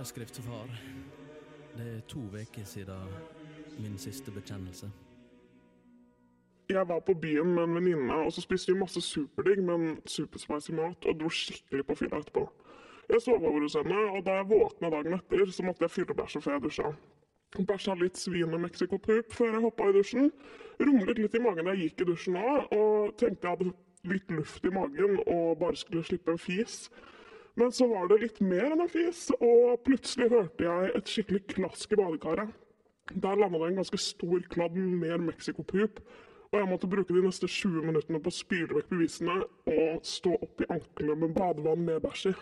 Kjære 0.00 0.08
skriftefar. 0.08 0.68
Det 1.76 1.96
er 1.96 2.00
to 2.08 2.20
uker 2.20 2.64
siden 2.64 3.08
min 3.78 3.98
siste 3.98 4.30
bekjennelse. 4.30 4.90
Jeg 6.68 6.88
var 6.88 7.00
på 7.00 7.14
byen 7.14 7.54
med 7.54 7.62
en 7.62 7.74
venninne, 7.74 8.14
og 8.14 8.32
så 8.32 8.40
spiste 8.40 8.72
vi 8.72 8.78
masse 8.78 9.00
superdigg, 9.00 9.60
men 9.62 10.00
superspicy 10.06 10.72
mat, 10.72 11.04
og 11.04 11.20
dro 11.20 11.28
skikkelig 11.28 11.86
på 11.86 11.94
fylla 11.94 12.16
etterpå. 12.16 12.46
Jeg 13.10 13.22
sov 13.22 13.44
over 13.44 13.60
hos 13.60 13.76
henne, 13.76 13.98
og 14.16 14.24
da 14.26 14.38
jeg 14.38 14.48
våkna 14.48 14.90
dagen 14.90 15.18
etter, 15.18 15.44
så 15.52 15.62
måtte 15.62 15.84
jeg 15.84 15.90
fylle 15.90 16.14
bæsja 16.14 16.40
før 16.40 16.52
jeg 16.52 16.62
dusja. 16.62 16.94
Bæsja 17.68 17.94
litt 17.94 18.16
svin 18.16 18.50
med 18.50 18.58
mexicopup 18.58 19.32
før 19.32 19.52
jeg 19.52 19.64
hoppa 19.68 19.90
i 19.90 19.96
dusjen. 19.98 20.32
Rumlet 20.80 21.18
litt 21.18 21.34
i 21.34 21.44
magen 21.44 21.68
da 21.68 21.76
jeg 21.76 21.90
gikk 21.90 22.00
i 22.00 22.10
dusjen 22.14 22.40
òg, 22.40 22.72
og 22.72 23.16
tenkte 23.20 23.48
jeg 23.48 23.56
hadde 23.56 23.72
litt 24.14 24.30
luft 24.32 24.64
i 24.64 24.76
magen 24.80 25.20
og 25.26 25.58
bare 25.60 25.76
skulle 25.76 26.08
slippe 26.08 26.32
en 26.32 26.40
fis. 26.48 26.86
Men 27.60 27.72
så 27.76 27.86
var 27.90 28.08
det 28.08 28.22
litt 28.22 28.38
mer 28.40 28.70
enn 28.72 28.80
en 28.80 28.88
fis, 28.88 29.26
og 29.36 29.82
plutselig 29.84 30.30
hørte 30.32 30.64
jeg 30.64 30.92
et 30.96 31.10
skikkelig 31.12 31.40
klask 31.52 31.92
i 31.92 31.98
badekaret. 32.00 32.54
Der 33.10 33.36
landa 33.36 33.58
det 33.58 33.68
en 33.68 33.80
ganske 33.82 34.00
stor 34.00 34.46
kladd 34.54 34.78
mer 34.78 35.20
mexicopup, 35.20 36.00
og 36.50 36.56
jeg 36.56 36.68
måtte 36.70 36.88
bruke 36.90 37.14
de 37.14 37.24
neste 37.26 37.50
20 37.50 37.84
minuttene 37.90 38.20
på 38.22 38.32
å 38.32 38.34
spyle 38.38 38.78
vekk 38.78 38.88
bevisene 38.94 39.36
og 39.74 40.00
stå 40.08 40.32
opp 40.40 40.64
i 40.64 40.70
anklene 40.72 41.18
med 41.20 41.36
badevann 41.36 41.84
med 41.84 42.00
bæsj 42.06 42.30
i. 42.32 42.34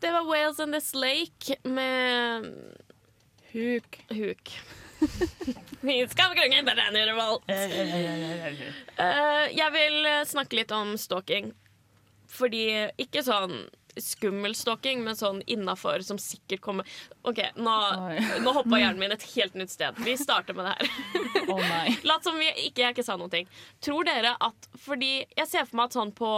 Det 0.00 0.10
var 0.10 0.24
Wales 0.24 0.60
and 0.60 0.74
This 0.74 0.94
Lake 0.94 1.56
med 1.62 2.44
Huk. 3.52 4.04
Huk. 4.08 4.60
Skammekroken 6.10 6.64
på 6.64 6.70
Radio 6.70 7.06
Revolt. 7.06 7.42
Eh, 7.48 7.58
jeg 9.58 9.72
vil 9.74 10.06
eh, 10.06 10.24
snakke 10.26 10.56
litt 10.60 10.70
om 10.74 10.94
stalking. 10.98 11.50
Fordi 12.30 12.90
ikke 13.00 13.24
sånn 13.26 13.56
skummel 13.98 14.54
stalking, 14.54 15.02
men 15.02 15.16
sånn 15.18 15.40
innafor 15.50 16.04
som 16.06 16.18
sikkert 16.22 16.60
kommer 16.62 16.86
OK, 17.26 17.40
nå, 17.58 17.76
Oi. 18.04 18.18
nå 18.44 18.52
hoppa 18.54 18.78
hjernen 18.78 19.00
min 19.02 19.14
et 19.16 19.24
helt 19.34 19.56
nytt 19.58 19.72
sted. 19.74 19.98
Vi 20.06 20.14
starter 20.20 20.54
med 20.54 20.68
det 20.68 20.76
her. 20.78 20.86
Oh. 21.48 21.62
Lat 22.10 22.22
som 22.26 22.38
vi 22.38 22.52
ikke, 22.68 22.84
jeg 22.84 22.94
ikke 22.94 23.06
sa 23.06 23.16
noen 23.18 23.32
ting. 23.32 23.48
Tror 23.82 24.06
dere 24.06 24.36
at 24.38 24.68
Fordi 24.78 25.24
jeg 25.24 25.50
ser 25.50 25.66
for 25.66 25.80
meg 25.80 25.90
at 25.90 25.98
sånn 25.98 26.14
på 26.14 26.30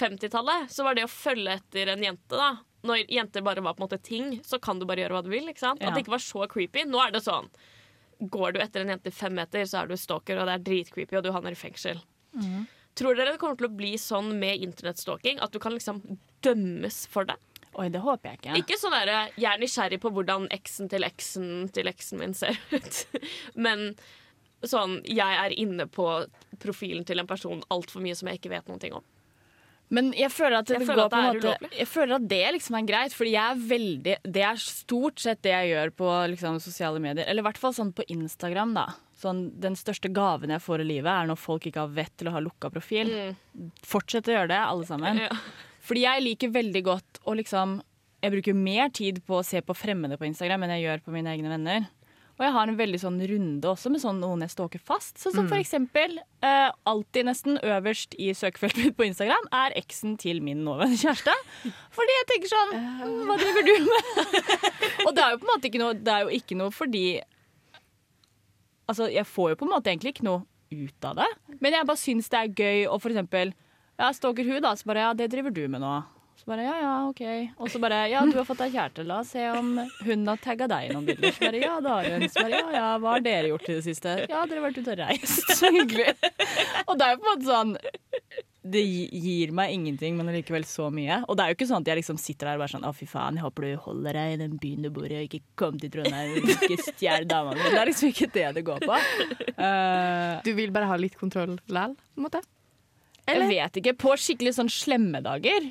50-tallet 0.00 0.72
så 0.72 0.86
var 0.88 0.98
det 0.98 1.06
å 1.06 1.12
følge 1.12 1.60
etter 1.60 1.94
en 1.94 2.02
jente, 2.02 2.34
da 2.34 2.56
Når 2.86 3.10
jenter 3.10 3.42
bare 3.42 3.62
var 3.64 3.74
på 3.74 3.82
en 3.82 3.88
måte 3.88 3.98
ting, 4.02 4.38
så 4.46 4.60
kan 4.62 4.78
du 4.78 4.86
bare 4.86 5.02
gjøre 5.02 5.16
hva 5.16 5.24
du 5.26 5.32
vil. 5.32 5.50
Ja. 5.50 5.72
At 5.74 5.94
det 5.94 6.04
ikke 6.04 6.14
var 6.14 6.22
så 6.22 6.46
creepy. 6.50 6.84
Nå 6.86 7.00
er 7.02 7.14
det 7.14 7.24
sånn 7.26 7.50
Går 8.18 8.56
du 8.56 8.58
etter 8.58 8.82
en 8.82 8.88
jente 8.90 9.12
i 9.12 9.14
fem 9.14 9.34
meter, 9.34 9.62
så 9.70 9.84
er 9.84 9.86
du 9.86 9.94
stalker, 9.94 10.40
og 10.40 10.48
det 10.48 10.56
er 10.56 10.62
dritcreepy, 10.66 11.14
og 11.14 11.22
du 11.22 11.28
havner 11.30 11.54
i 11.54 11.58
fengsel. 11.58 12.00
Mm. 12.34 12.64
Tror 12.98 13.14
dere 13.14 13.36
det 13.36 13.38
kommer 13.38 13.54
til 13.60 13.68
å 13.68 13.76
bli 13.78 13.92
sånn 13.94 14.32
med 14.40 14.58
internettstalking 14.66 15.38
at 15.38 15.54
du 15.54 15.60
kan 15.62 15.76
liksom 15.76 16.00
dømmes 16.42 17.04
for 17.12 17.28
det? 17.28 17.36
Oi, 17.78 17.86
det 17.94 18.00
håper 18.02 18.32
jeg 18.32 18.40
ikke. 18.40 18.56
Ikke 18.58 18.78
sånn 18.80 18.96
derre 18.96 19.20
jeg 19.36 19.46
er 19.52 19.60
nysgjerrig 19.62 20.00
på 20.02 20.10
hvordan 20.16 20.48
eksen 20.54 20.90
til 20.90 21.06
eksen 21.06 21.68
til 21.74 21.90
eksen 21.90 22.18
min 22.18 22.34
ser 22.34 22.58
ut, 22.74 23.20
men 23.54 23.92
sånn 24.66 24.98
jeg 25.06 25.38
er 25.44 25.54
inne 25.54 25.86
på 25.86 26.08
profilen 26.58 27.06
til 27.06 27.22
en 27.22 27.30
person 27.30 27.62
altfor 27.70 28.02
mye 28.02 28.18
som 28.18 28.30
jeg 28.30 28.40
ikke 28.40 28.50
vet 28.56 28.74
ting 28.82 28.98
om. 28.98 29.06
Men 29.94 30.10
jeg 30.16 30.28
føler 30.34 30.58
at 30.60 30.68
det, 30.68 30.82
føler 30.84 31.06
at 31.06 31.12
det 31.12 31.18
er 31.18 31.26
måte 31.28 31.42
ulovlig. 31.46 31.70
Jeg 31.78 31.88
føler 31.88 32.14
at 32.18 32.26
det 32.28 32.40
liksom 32.58 32.76
er 32.76 32.88
greit, 32.90 33.14
fordi 33.16 33.30
jeg 33.32 33.54
er 33.54 33.62
veldig 33.70 34.16
Det 34.36 34.42
er 34.44 34.60
stort 34.60 35.22
sett 35.22 35.40
det 35.46 35.54
jeg 35.54 35.70
gjør 35.72 35.92
på 36.02 36.10
liksom, 36.34 36.58
sosiale 36.60 37.00
medier. 37.02 37.24
Eller 37.24 37.44
i 37.44 37.46
hvert 37.48 37.60
fall 37.60 37.76
sånn 37.76 37.94
på 37.96 38.04
Instagram, 38.12 38.74
da. 38.76 38.86
Sånn, 39.18 39.46
den 39.58 39.78
største 39.78 40.12
gaven 40.14 40.52
jeg 40.54 40.62
får 40.62 40.84
i 40.84 40.88
livet, 40.92 41.10
er 41.10 41.30
når 41.30 41.40
folk 41.40 41.64
ikke 41.66 41.86
har 41.86 41.94
vett 41.96 42.12
til 42.20 42.30
å 42.30 42.36
ha 42.36 42.44
lukka 42.44 42.70
profil. 42.74 43.10
Fortsett 43.86 44.28
å 44.28 44.36
gjøre 44.36 44.52
det, 44.52 44.60
alle 44.60 44.88
sammen. 44.88 45.22
Ja. 45.24 45.32
Fordi 45.88 46.04
jeg 46.04 46.26
liker 46.26 46.52
veldig 46.52 46.82
godt 46.84 47.22
å 47.24 47.36
liksom 47.38 47.78
Jeg 48.18 48.34
bruker 48.34 48.56
mer 48.58 48.88
tid 48.90 49.20
på 49.24 49.36
å 49.38 49.44
se 49.46 49.60
på 49.62 49.76
fremmede 49.78 50.16
på 50.18 50.26
Instagram 50.26 50.64
enn 50.66 50.72
jeg 50.74 50.88
gjør 50.88 51.02
på 51.06 51.12
mine 51.14 51.30
egne 51.30 51.52
venner. 51.52 51.84
Og 52.38 52.44
jeg 52.46 52.52
har 52.54 52.70
en 52.70 52.76
veldig 52.78 52.98
sånn 53.02 53.16
runde 53.30 53.66
også 53.66 53.90
med 53.90 53.98
sånn 54.02 54.20
noen 54.22 54.44
jeg 54.44 54.52
stalker 54.52 54.78
fast. 54.78 55.16
Sånn 55.18 55.34
som 55.34 55.48
for 55.50 55.58
eksempel, 55.58 56.20
eh, 56.46 56.68
alltid 56.86 57.26
nesten 57.26 57.58
øverst 57.66 58.14
i 58.14 58.28
søkefeltet 58.38 58.78
mitt 58.84 58.96
på 58.98 59.08
Instagram 59.08 59.48
er 59.58 59.74
eksen 59.80 60.14
til 60.22 60.38
min 60.46 60.60
nåværende 60.66 61.00
kjæreste. 61.02 61.34
Fordi 61.96 62.14
jeg 62.20 62.28
tenker 62.30 62.52
sånn 62.52 62.76
"Mm, 62.76 63.24
Hva 63.26 63.38
driver 63.42 63.66
du 63.66 63.74
med? 63.88 64.22
og 65.08 65.10
det 65.16 65.24
er 65.24 65.32
jo 65.34 65.40
på 65.42 65.48
en 65.48 65.52
måte 65.54 65.66
ikke 65.72 65.82
noe 65.82 65.94
Det 65.98 66.14
er 66.14 66.22
jo 66.28 66.38
ikke 66.38 66.56
noe 66.60 66.70
fordi 66.70 67.04
Altså, 68.88 69.08
jeg 69.12 69.26
får 69.28 69.50
jo 69.52 69.56
på 69.60 69.66
en 69.66 69.72
måte 69.74 69.90
egentlig 69.92 70.14
ikke 70.14 70.24
noe 70.24 70.46
ut 70.72 71.04
av 71.04 71.16
det, 71.18 71.26
men 71.60 71.72
jeg 71.74 71.86
bare 71.88 72.00
syns 72.00 72.28
det 72.32 72.38
er 72.40 72.54
gøy 72.56 72.86
å 72.88 72.96
for 73.00 73.12
eksempel 73.12 73.50
ja, 73.98 74.08
stalker 74.16 74.44
hun, 74.48 74.62
da, 74.64 74.70
så 74.76 74.88
bare 74.88 75.02
ja, 75.04 75.10
det 75.16 75.26
driver 75.32 75.52
du 75.52 75.62
med 75.68 75.80
nå. 75.82 75.90
Så 76.48 76.54
bare 76.54 76.62
ja, 76.64 76.76
ja, 76.80 76.92
OK. 77.10 77.20
Og 77.60 77.68
så 77.68 77.78
bare 77.82 77.96
ja, 78.08 78.22
du 78.24 78.38
har 78.38 78.46
fått 78.48 78.62
deg 78.62 78.72
kjæreste. 78.72 79.02
La 79.04 79.18
oss 79.20 79.34
se 79.34 79.42
om 79.52 79.66
hun 80.06 80.22
har 80.30 80.38
tagga 80.40 80.64
deg 80.72 80.86
i 80.86 80.94
noen 80.94 81.04
bilder. 81.04 81.34
Så 81.36 81.42
bare 81.44 81.58
ja, 81.60 81.74
det 81.84 81.90
har 81.92 82.06
hun. 82.14 82.24
Så 82.32 82.40
bare 82.40 82.54
ja, 82.62 82.70
ja, 82.72 82.84
hva 83.02 83.10
har 83.12 83.24
dere 83.26 83.50
gjort 83.50 83.66
i 83.68 83.74
det 83.76 83.82
siste? 83.84 84.14
Ja, 84.22 84.46
dere 84.48 84.62
har 84.62 84.64
vært 84.64 84.78
ute 84.80 84.94
og 84.94 85.02
reist. 85.02 85.50
Så 85.58 85.68
hyggelig. 85.74 86.14
Og 86.86 86.94
det 86.96 87.04
er 87.04 87.12
jo 87.12 87.18
på 87.20 87.26
en 87.26 87.28
måte 87.34 87.50
sånn 87.50 87.74
det 88.68 88.80
gir 88.80 89.52
meg 89.56 89.74
ingenting, 89.74 90.16
men 90.16 90.28
allikevel 90.32 90.64
så 90.68 90.88
mye. 90.92 91.20
Og 91.28 91.36
det 91.36 91.44
er 91.44 91.52
jo 91.52 91.56
ikke 91.58 91.68
sånn 91.68 91.84
at 91.84 91.90
jeg 91.92 92.00
liksom 92.00 92.20
sitter 92.20 92.48
der 92.48 92.56
og 92.56 92.62
bare 92.64 92.72
sånn 92.72 92.86
Å, 92.88 92.92
fy 92.96 93.08
faen, 93.08 93.36
jeg 93.36 93.44
håper 93.44 93.66
du 93.66 93.82
holder 93.84 94.18
deg 94.18 94.32
i 94.34 94.38
den 94.40 94.54
byen 94.60 94.84
du 94.84 94.90
bor 94.92 95.08
i, 95.08 95.18
og 95.20 95.28
ikke 95.28 95.44
kom 95.60 95.76
til 95.80 95.92
Trondheim 95.92 96.38
og 96.40 96.52
ikke 96.54 96.78
stjel 96.86 97.28
dama 97.28 97.52
mi. 97.56 97.64
Det 97.64 97.80
er 97.82 97.90
liksom 97.92 98.12
ikke 98.14 98.30
det 98.38 98.46
det 98.56 98.64
går 98.68 98.88
på. 98.88 99.02
Uh, 99.60 100.40
Du 100.48 100.54
vil 100.56 100.72
bare 100.72 100.88
ha 100.88 100.96
litt 101.00 101.20
kontroll 101.20 101.58
likevel, 101.58 101.96
på 101.96 102.22
en 102.22 102.28
måte? 102.30 102.42
jeg 103.28 103.44
vet 103.52 103.80
ikke. 103.82 103.92
På 104.00 104.16
skikkelig 104.16 104.54
sånn 104.56 104.72
slemme 104.72 105.20
dager 105.24 105.68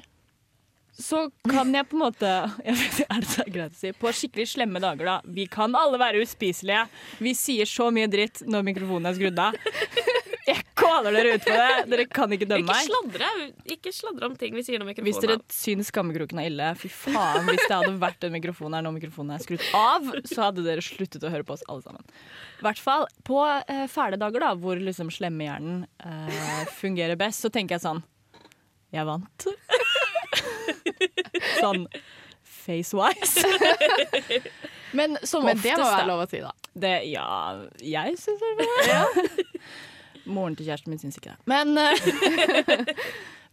så 0.97 1.27
kan 1.45 1.69
jeg 1.77 1.85
på 1.91 1.97
en 1.97 2.01
måte 2.07 2.29
jeg 2.67 2.73
vet, 2.79 3.01
Er 3.05 3.21
det 3.21 3.29
så 3.29 3.43
greit 3.45 3.75
å 3.75 3.77
si? 3.77 3.91
På 3.97 4.09
skikkelig 4.15 4.47
slemme 4.55 4.81
dager, 4.83 5.05
da. 5.05 5.17
Vi 5.29 5.45
kan 5.51 5.75
alle 5.77 5.99
være 6.01 6.23
uspiselige. 6.25 6.87
Vi 7.21 7.35
sier 7.37 7.69
så 7.69 7.91
mye 7.93 8.09
dritt 8.09 8.41
når 8.49 8.65
mikrofonen 8.71 9.11
er 9.11 9.17
skrudd 9.19 9.41
av. 9.47 9.57
Jeg 10.47 10.61
caller 10.79 11.11
dere 11.11 11.33
ut 11.35 11.43
på 11.43 11.51
det. 11.51 11.71
Dere 11.91 12.03
kan 12.07 12.31
ikke 12.31 12.45
dømme 12.47 12.63
Ikke 12.63 12.71
meg. 12.71 12.87
sladre, 12.87 13.47
ikke 13.75 13.91
sladre 13.91 14.29
om 14.29 14.35
ting 14.39 14.53
vi 14.55 14.61
sier 14.63 14.79
når 14.79 14.87
mikrofonen 14.93 15.09
Hvis 15.09 15.19
dere 15.25 15.35
syns 15.51 15.89
skammekroken 15.91 16.39
er 16.39 16.47
ille, 16.47 16.69
fy 16.79 16.87
faen. 16.93 17.49
Hvis 17.49 17.65
det 17.65 17.73
hadde 17.75 17.97
vært 17.99 18.23
en 18.23 18.31
mikrofon 18.37 18.77
her 18.77 18.85
når 18.85 18.95
mikrofonen 18.95 19.35
er 19.35 19.43
skrudd 19.43 19.65
av, 19.75 20.07
så 20.23 20.45
hadde 20.45 20.63
dere 20.63 20.85
sluttet 20.85 21.25
å 21.27 21.33
høre 21.33 21.43
på 21.43 21.57
oss 21.57 21.65
alle 21.67 21.83
sammen. 21.83 22.07
I 22.61 22.63
hvert 22.69 22.79
fall 22.79 23.03
på 23.27 23.41
eh, 23.43 23.83
fæle 23.91 24.15
dager, 24.21 24.45
da, 24.47 24.53
hvor 24.63 24.79
liksom 24.79 25.11
slemmehjernen 25.11 25.83
eh, 25.99 26.63
fungerer 26.79 27.19
best, 27.19 27.43
så 27.43 27.51
tenker 27.51 27.75
jeg 27.75 27.83
sånn 27.83 27.99
Jeg 28.95 29.03
vant. 29.11 29.49
sånn 31.63 31.85
face-wise. 32.47 33.43
Men 34.97 35.17
som 35.27 35.45
Men 35.45 35.59
det 35.61 35.75
må 35.77 35.83
være 35.87 36.07
lov 36.07 36.23
å 36.25 36.27
si, 36.31 36.39
da. 36.43 36.51
Det, 36.77 36.93
ja, 37.11 37.27
jeg 37.83 38.17
syns 38.21 38.43
det 38.43 38.67
ja. 38.87 39.03
Moren 40.35 40.55
til 40.59 40.67
kjæresten 40.67 40.91
min 40.91 40.99
syns 41.01 41.17
ikke 41.19 41.33
det. 41.33 41.39
Men, 41.47 41.77
eh, 41.79 42.95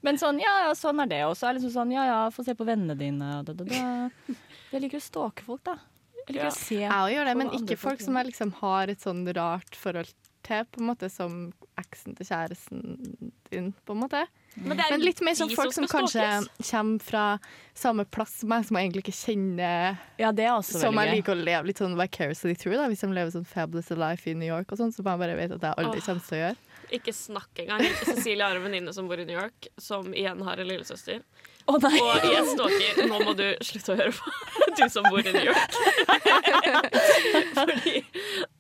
men 0.04 0.18
sånn, 0.18 0.40
ja, 0.42 0.52
ja, 0.66 0.72
sånn 0.76 0.98
er 1.04 1.10
det. 1.10 1.20
Og 1.28 1.36
så 1.38 1.46
er 1.48 1.54
det 1.54 1.60
liksom 1.62 1.74
sånn, 1.76 1.92
ja 1.94 2.02
ja, 2.08 2.16
få 2.34 2.42
se 2.46 2.54
på 2.58 2.66
vennene 2.66 2.96
dine. 2.98 3.28
Da, 3.46 3.54
da, 3.54 3.66
da. 3.70 4.34
Jeg 4.72 4.82
liker 4.82 4.98
å 4.98 5.04
stalke 5.04 5.46
folk, 5.46 5.62
da. 5.70 5.76
Jeg 6.18 6.26
liker 6.34 6.40
Ja. 6.42 6.50
å 6.50 6.56
se 6.56 6.80
Jeg 6.80 6.90
òg 6.90 7.12
gjør 7.14 7.30
det, 7.30 7.36
men 7.38 7.52
ikke 7.60 7.78
folk 7.78 8.02
som 8.02 8.18
jeg 8.18 8.32
liksom 8.32 8.52
har 8.58 8.90
et 8.90 9.06
sånn 9.06 9.22
rart 9.38 9.78
forhold 9.78 10.10
til, 10.44 10.66
på 10.74 10.82
en 10.82 10.90
måte 10.90 11.08
som 11.12 11.38
eksen 11.80 12.18
til 12.18 12.26
kjæresten 12.26 12.82
din, 13.52 13.70
på 13.86 13.94
en 13.94 14.02
måte. 14.02 14.24
Men, 14.54 14.76
det 14.78 14.84
er 14.87 14.94
Men 14.94 15.02
litt 15.02 15.20
mer 15.26 15.34
sånn 15.38 15.50
folk 15.50 15.75
som 15.75 15.87
som 15.88 15.90
kanskje 15.90 16.26
kommer 16.70 17.02
fra 17.02 17.25
samme 17.75 18.04
plass 18.06 18.37
som 18.40 18.52
meg, 18.52 18.66
som 18.68 18.78
jeg 18.78 18.87
egentlig 18.87 19.02
ikke 19.04 19.16
kjenner. 19.18 19.96
Ja, 20.20 20.30
det 20.30 20.46
er 20.46 20.52
også 20.54 20.78
Som 20.84 21.00
jeg 21.02 21.18
liker 21.18 21.34
å 21.34 21.40
leve 21.40 21.66
litt 21.70 21.82
sånn 21.82 21.96
vicariously 21.99 22.54
through. 22.54 22.78
Da. 22.78 22.87
Hvis 22.92 23.02
de 23.02 23.11
lever 23.11 23.34
sånn 23.34 23.49
fabulous 23.49 23.90
life 23.90 24.30
i 24.30 24.37
New 24.38 24.49
York, 24.49 24.70
og 24.70 24.78
sånn, 24.80 24.94
så 24.94 25.02
man 25.06 25.18
bare 25.23 25.34
vet 25.38 25.56
at 25.56 25.66
jeg 25.66 25.78
aldri 25.82 26.04
kommer 26.06 26.28
til 26.28 26.38
å 26.38 26.42
gjøre. 26.44 26.61
Ikke 26.94 27.14
snakk 27.16 27.64
engang. 27.64 27.82
Cecilie 28.04 28.46
har 28.46 28.61
en 28.61 28.62
venninne 28.68 28.94
som 28.94 29.08
bor 29.11 29.18
i 29.18 29.26
New 29.26 29.34
York, 29.34 29.73
som 29.80 30.14
igjen 30.14 30.44
har 30.46 30.62
en 30.62 30.70
lillesøster. 30.70 31.25
Oh, 31.64 31.78
nei! 31.80 31.96
Og 31.96 32.25
jeg 32.28 32.44
stalker 32.50 33.06
Nå 33.08 33.18
må 33.25 33.32
du 33.38 33.46
slutte 33.64 33.94
å 33.94 33.96
høre 33.96 34.12
på, 34.12 34.32
du 34.76 34.82
som 34.92 35.06
bor 35.08 35.25
i 35.25 35.32
New 35.32 35.46
York. 35.49 35.78
Fordi 37.56 38.02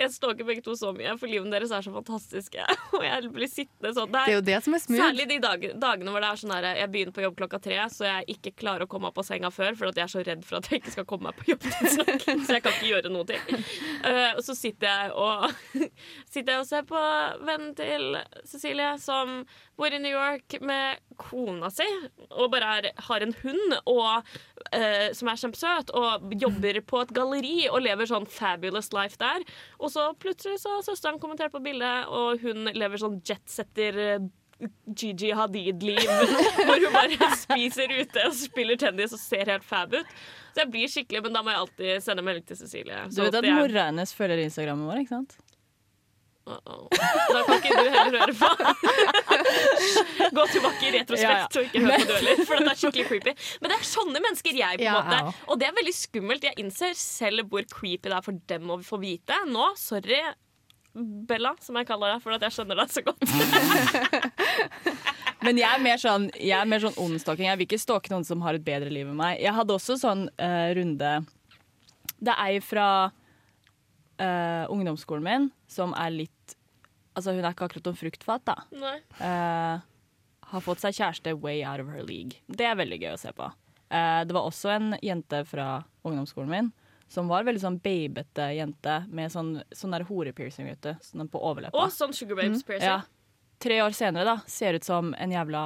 jeg 0.04 0.14
stalker 0.14 0.46
begge 0.48 0.64
to 0.64 0.76
så 0.78 0.92
mye, 0.96 1.14
for 1.20 1.30
livene 1.30 1.52
deres 1.54 1.72
er 1.74 1.84
så 1.84 1.92
fantastiske. 1.94 2.64
Og 2.98 3.04
jeg 3.06 3.30
blir 3.34 3.50
sittende 3.50 3.94
sånn. 3.96 4.12
Det 4.12 4.20
Det 4.20 4.24
er 4.24 4.32
er 4.34 4.38
jo 4.38 4.44
det 4.50 4.58
som 4.66 4.76
er 4.76 4.82
smooth. 4.84 5.02
Særlig 5.02 5.28
de 5.30 5.38
dag, 5.42 5.66
dagene 5.82 6.14
hvor 6.14 6.24
det 6.24 6.30
er 6.30 6.40
sånn 6.42 6.54
her 6.54 6.68
Jeg 6.78 6.90
begynner 6.94 7.16
på 7.16 7.24
jobb 7.24 7.38
klokka 7.40 7.60
tre, 7.64 7.80
så 7.92 8.08
jeg 8.08 8.36
ikke 8.36 8.54
klarer 8.64 8.86
å 8.86 8.90
komme 8.90 9.10
meg 9.10 9.16
på 9.16 9.26
senga 9.26 9.50
før, 9.54 9.74
for 9.78 9.90
at 9.90 10.00
jeg 10.00 10.06
er 10.06 10.12
så 10.14 10.24
redd 10.26 10.44
for 10.46 10.60
at 10.60 10.70
jeg 10.70 10.82
ikke 10.82 10.94
skal 10.94 11.08
komme 11.10 11.30
meg 11.30 11.40
på 11.40 11.50
jobb 11.52 11.64
tidsnok. 11.66 12.24
Så 12.44 12.56
jeg 12.56 12.62
kan 12.64 12.74
ikke 12.74 12.88
gjøre 12.90 13.10
noe 13.12 13.26
ting. 13.28 13.42
Uh, 14.04 14.30
og 14.36 14.42
så 14.44 14.54
sitter 14.56 14.88
jeg 14.88 15.12
og 15.16 15.44
Sitter 16.34 16.50
jeg 16.54 16.60
og 16.62 16.66
ser 16.68 16.84
på 16.88 17.00
vennen 17.46 17.72
til 17.78 18.18
Cecilie, 18.48 18.94
som 19.00 19.42
bor 19.78 19.94
i 19.94 19.98
New 20.02 20.12
York 20.12 20.56
med 20.62 21.00
kona 21.18 21.70
si, 21.72 21.86
og 22.30 22.50
bare 22.52 22.68
er, 22.78 22.88
har 23.08 23.24
en 23.24 23.34
hund 23.40 23.76
og, 23.90 24.26
uh, 24.74 25.08
som 25.16 25.30
er 25.30 25.40
kjempesøt, 25.40 25.92
og 25.94 26.34
jobber 26.42 26.80
på 26.86 27.02
et 27.04 27.14
galleri 27.16 27.54
og 27.70 27.82
lever 27.86 28.10
sånn 28.10 28.26
fabulous 28.30 28.92
life 28.94 29.18
der. 29.20 29.46
Og 29.80 29.93
så 29.94 30.08
plutselig 30.20 30.60
så 30.62 30.76
har 30.76 30.86
søsteren 30.86 31.20
kommentert 31.22 31.54
på 31.54 31.62
bildet, 31.64 32.08
og 32.10 32.42
hun 32.42 32.70
lever 32.74 33.00
sånn 33.00 33.20
jetsetter 33.26 34.00
eh, 34.02 34.26
Gigi 34.94 35.32
Hadid-liv, 35.34 36.04
hvor 36.66 36.78
hun 36.78 36.94
bare 36.94 37.30
spiser 37.38 37.90
ute 37.94 38.26
og 38.28 38.36
spiller 38.38 38.78
tennis 38.80 39.14
og 39.16 39.22
ser 39.22 39.50
helt 39.50 39.66
fab 39.66 39.96
ut. 39.96 40.14
Så 40.54 40.62
jeg 40.62 40.70
blir 40.70 40.90
skikkelig, 40.90 41.24
men 41.26 41.34
da 41.34 41.42
må 41.42 41.50
jeg 41.50 41.62
alltid 41.64 42.04
sende 42.04 42.24
melding 42.26 42.46
til 42.46 42.60
Cecilie. 42.60 43.00
Du 43.10 43.22
vet 43.24 43.40
at 43.40 43.48
mora 43.50 43.88
hennes 43.90 44.14
følger 44.14 44.44
Instagrammen 44.44 44.86
vår, 44.86 45.02
ikke 45.02 45.16
sant? 45.16 45.36
Da 46.44 47.40
kan 47.46 47.54
ikke 47.56 47.72
du 47.72 47.86
heller 47.88 48.18
høre 48.20 48.34
på. 48.36 48.48
Gå 50.34 50.46
tilbake 50.52 50.84
i 50.84 50.92
retrospekt 50.98 51.24
Ja, 51.24 51.36
ja. 51.40 51.48
og 51.48 51.64
ikke 51.64 51.80
hør 51.86 51.94
på 51.94 52.04
du 52.04 52.14
heller, 52.18 52.42
for 52.44 52.60
det 52.60 52.72
er 52.74 52.80
skikkelig 52.82 53.06
creepy. 53.08 53.34
Men 53.62 53.72
det 53.72 53.78
er 53.78 53.86
sånne 53.88 54.20
mennesker 54.26 54.58
jeg, 54.58 54.80
på 54.80 54.84
en 54.84 54.88
Ja, 54.90 54.96
måte. 55.00 55.34
Og 55.48 55.60
det 55.62 55.68
er 55.70 55.76
veldig 55.78 55.94
skummelt. 55.96 56.44
Jeg 56.50 56.58
innser 56.60 56.92
selv 57.00 57.48
hvor 57.52 57.64
creepy 57.72 58.10
det 58.10 58.16
er 58.18 58.26
for 58.26 58.40
dem 58.52 58.74
å 58.74 58.78
få 58.84 59.00
vite. 59.02 59.38
Nå, 59.48 59.70
sorry, 59.80 60.20
Bella, 60.94 61.54
som 61.64 61.74
jeg 61.80 61.88
kaller 61.88 62.12
deg, 62.14 62.20
for 62.22 62.36
at 62.36 62.44
jeg 62.46 62.54
skjønner 62.54 62.78
deg 62.78 62.92
så 62.94 63.02
godt. 63.02 63.24
Men 65.44 65.58
jeg 65.58 65.66
er 65.68 65.82
mer 65.82 65.98
sånn, 66.00 66.28
jeg 66.38 66.54
er 66.56 66.68
mer 66.70 66.84
sånn 66.84 66.94
ondstalking. 67.02 67.48
Jeg 67.50 67.58
vil 67.60 67.66
ikke 67.68 67.80
stalke 67.82 68.12
noen 68.12 68.24
som 68.28 68.44
har 68.46 68.56
et 68.56 68.64
bedre 68.64 68.92
liv 68.92 69.08
enn 69.10 69.18
meg. 69.18 69.40
Jeg 69.42 69.52
hadde 69.56 69.74
også 69.74 69.96
sånn 70.00 70.28
uh, 70.38 70.68
runde 70.78 71.10
Det 72.20 72.32
er 72.32 72.44
ei 72.46 72.60
fra 72.64 72.86
eh, 74.22 74.64
ungdomsskolen 74.72 75.24
min 75.24 75.50
som 75.70 75.96
er 75.98 76.14
litt 76.14 76.60
Altså, 77.14 77.30
hun 77.30 77.44
er 77.44 77.52
ikke 77.54 77.68
akkurat 77.68 77.86
noen 77.86 77.94
fruktfat, 77.94 78.42
da. 78.42 78.54
Nei. 78.74 78.96
Uh, 79.20 79.78
har 80.50 80.62
fått 80.64 80.80
seg 80.82 80.96
kjæreste 80.96 81.36
way 81.38 81.60
out 81.62 81.78
of 81.78 81.92
her 81.94 82.02
league. 82.02 82.40
Det 82.50 82.66
er 82.66 82.74
veldig 82.74 82.98
gøy 83.04 83.12
å 83.12 83.20
se 83.22 83.30
på. 83.30 83.46
Uh, 83.86 84.24
det 84.26 84.34
var 84.34 84.48
også 84.48 84.72
en 84.72 84.96
jente 84.98 85.44
fra 85.46 85.68
ungdomsskolen 86.02 86.50
min 86.50 86.72
som 87.14 87.28
var 87.30 87.44
veldig 87.46 87.62
sånn 87.62 87.80
babete 87.84 88.48
jente 88.56 88.96
med 89.14 89.32
sånn, 89.32 89.58
sånn 89.74 89.94
der 89.94 90.06
horepiercing 90.08 90.70
ute, 90.72 90.96
sånn 91.04 91.30
på 91.30 91.42
overleppa. 91.46 91.84
Og 91.84 91.92
sånn 91.94 92.14
Sugar 92.16 92.40
Babes 92.40 92.64
piercing. 92.66 92.88
Ja. 92.88 93.02
Tre 93.62 93.80
år 93.84 93.94
senere 93.96 94.26
da, 94.26 94.36
ser 94.50 94.78
ut 94.78 94.86
som 94.86 95.12
en 95.14 95.34
jævla 95.34 95.64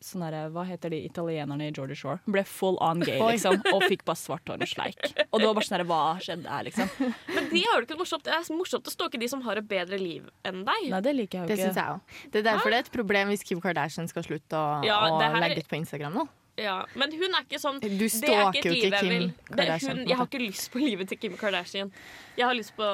sånn 0.00 0.22
derre, 0.24 0.50
Hva 0.54 0.64
heter 0.64 0.90
de 0.90 0.98
italienerne 1.04 1.66
i 1.68 1.72
Georgia 1.76 1.94
Shore? 1.98 2.20
Hun 2.24 2.32
ble 2.32 2.42
full 2.48 2.78
on 2.80 3.00
gay, 3.04 3.18
liksom, 3.20 3.58
og 3.74 3.82
fikk 3.84 4.04
bare 4.08 4.16
svart 4.16 4.48
hår 4.48 4.62
og 4.64 4.70
sleik. 4.70 4.96
Og 5.30 5.40
det 5.40 5.46
var 5.46 5.54
bare 5.58 5.66
sånn 5.68 5.76
derre, 5.78 5.86
Hva 5.90 6.00
skjedde 6.24 6.48
her, 6.48 6.64
liksom? 6.64 6.88
Men 7.36 7.48
de 7.52 7.62
har 7.66 7.80
jo 7.80 7.86
ikke 7.86 7.98
morsomt. 8.00 8.24
Det 8.24 8.32
er 8.32 8.48
morsomt 8.56 8.88
å 8.88 8.94
stalke 8.94 9.20
de 9.20 9.28
som 9.28 9.42
har 9.44 9.60
et 9.60 9.68
bedre 9.68 9.98
liv 10.00 10.28
enn 10.44 10.64
deg. 10.64 10.88
Nei, 10.94 11.00
det 11.04 11.14
liker 11.18 11.42
jeg 11.44 11.48
Det 11.52 11.58
syns 11.60 11.76
jeg 11.76 11.96
òg. 11.96 12.18
Det 12.32 12.40
er 12.42 12.48
derfor 12.52 12.70
det 12.72 12.78
er 12.80 12.86
et 12.88 12.92
problem 12.96 13.28
hvis 13.34 13.44
Kim 13.44 13.60
Kardashian 13.60 14.08
skal 14.08 14.24
slutte 14.24 14.56
å, 14.56 14.84
Ja, 14.88 15.00
å 15.10 15.20
her- 15.20 15.40
legge 15.40 15.58
ut 15.64 15.68
på 15.68 15.76
Instagram 15.82 16.14
nå. 16.16 16.28
Ja, 16.60 16.84
men 16.98 17.12
hun 17.12 17.32
er 17.36 17.44
ikke 17.46 17.60
sånn 17.62 17.78
Du 17.80 17.86
er 18.04 18.08
stalker 18.12 18.66
jo 18.68 18.72
ikke 18.74 19.00
vil. 19.00 19.28
Kim 19.28 19.28
Det, 19.30 19.56
Kardashian. 19.56 19.96
hun, 20.00 20.08
jeg 20.08 20.16
har 20.18 20.26
ikke 20.26 20.40
lyst 20.42 20.70
på 20.72 20.80
livet 20.82 21.08
til 21.08 21.16
Kim 21.18 21.36
Kardashian. 21.40 21.92
Jeg 22.36 22.44
har 22.46 22.54
lyst 22.58 22.74
på 22.76 22.88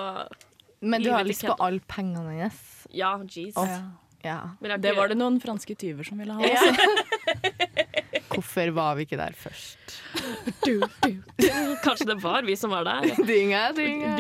Men 0.83 1.03
du 1.03 1.11
har 1.11 1.25
lyst 1.25 1.43
på 1.47 1.57
alle 1.59 1.81
pengene 1.89 2.35
hennes. 2.37 2.87
Ja, 2.93 3.17
jeez. 3.25 3.55
Ja. 3.57 3.81
Ja. 4.27 4.41
Men 4.61 4.81
Det 4.83 4.93
var 4.97 5.09
det 5.09 5.17
noen 5.19 5.39
franske 5.43 5.77
tyver 5.79 6.07
som 6.07 6.19
ville 6.19 6.35
ha. 6.35 6.43
Altså. 6.43 6.75
Hvorfor 8.37 8.71
var 8.77 8.97
vi 8.99 9.07
ikke 9.07 9.17
der 9.17 9.37
først? 9.39 9.95
Kanskje 11.85 12.09
det 12.11 12.19
var 12.25 12.45
vi 12.45 12.57
som 12.59 12.75
var 12.75 12.85
der. 12.85 13.07
Dinga, 13.31 13.71
dinga. 13.77 14.13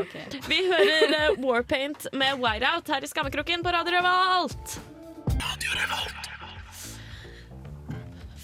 Okay. 0.00 0.40
Vi 0.48 0.62
hører 0.66 1.14
eh, 1.20 1.38
Warpaint 1.44 2.08
med 2.12 2.40
Whiteout 2.42 2.88
her 2.88 3.04
i 3.04 3.10
Skammekroken 3.10 3.62
på 3.62 3.74
Radio 3.74 3.98
Revolt. 3.98 4.80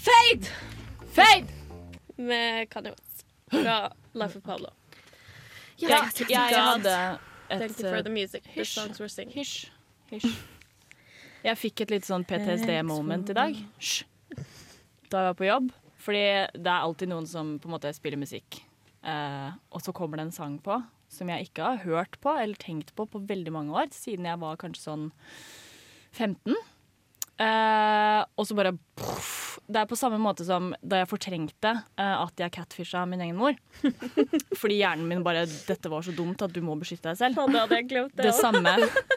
Fade! 0.05 0.53
Fade! 1.17 1.47
Med 2.15 2.69
Kanye 2.69 2.93
West 2.95 3.25
fra 3.51 3.77
Life 4.13 4.37
of 4.37 4.43
Pablo. 4.43 4.69
Ja, 5.81 6.05
jeg, 6.29 6.39
hadde 6.39 7.19
Thank 7.49 7.79
you 7.79 7.89
for 7.89 7.95
eh, 7.95 8.03
the 8.03 8.09
music. 8.09 8.43
The 8.55 8.65
songs 8.65 8.99
were 8.99 9.09
singing. 9.09 9.35
Hysj. 9.35 9.71
Hysj. 10.11 10.54
Jeg 11.45 11.59
fikk 11.61 11.83
et 11.83 11.91
litt 11.93 12.07
sånn 12.07 12.25
PTSD-moment 12.25 13.29
i 13.29 13.35
dag. 13.37 13.57
Hysj. 13.77 14.05
Da 15.11 15.21
jeg 15.21 15.27
var 15.29 15.35
på 15.37 15.45
jobb. 15.45 15.67
Fordi 16.05 16.23
det 16.57 16.69
er 16.69 16.85
alltid 16.85 17.11
noen 17.11 17.27
som 17.29 17.55
på 17.61 17.69
en 17.69 17.75
måte 17.75 17.91
spiller 17.93 18.17
musikk. 18.21 18.59
Eh, 19.05 19.49
og 19.69 19.83
så 19.85 19.93
kommer 19.93 20.17
det 20.17 20.27
en 20.27 20.35
sang 20.35 20.57
på 20.65 20.79
som 21.15 21.29
jeg 21.29 21.47
ikke 21.47 21.67
har 21.67 21.83
hørt 21.85 22.17
på 22.23 22.33
eller 22.33 22.57
tenkt 22.59 22.95
på 22.97 23.05
på 23.07 23.21
veldig 23.29 23.53
mange 23.53 23.77
år. 23.77 23.91
Siden 23.93 24.25
jeg 24.25 24.41
var 24.41 24.57
kanskje 24.61 24.87
sånn 24.87 25.05
15. 26.17 26.55
Eh, 27.45 28.21
og 28.25 28.47
så 28.49 28.57
bare 28.57 28.73
poff. 28.97 29.44
Det 29.65 29.81
er 29.81 29.89
på 29.89 29.97
samme 29.97 30.19
måte 30.21 30.45
som 30.45 30.69
da 30.85 31.01
jeg 31.01 31.09
fortrengte 31.09 31.71
uh, 31.97 32.25
at 32.25 32.43
jeg 32.43 32.53
catfisha 32.53 33.01
min 33.09 33.23
egen 33.25 33.39
mor. 33.39 33.57
Fordi 34.61 34.79
hjernen 34.81 35.07
min 35.09 35.25
bare 35.25 35.45
'Dette 35.47 35.89
var 35.91 36.05
så 36.05 36.13
dumt 36.15 36.41
at 36.45 36.53
du 36.53 36.61
må 36.61 36.77
beskytte 36.77 37.09
deg 37.09 37.17
selv'. 37.21 37.39
Da 37.39 37.65
hadde 37.65 37.81
jeg 37.81 37.89
glemt 37.89 38.15
det 38.15 38.29
Det 38.29 38.35
samme, 38.37 38.75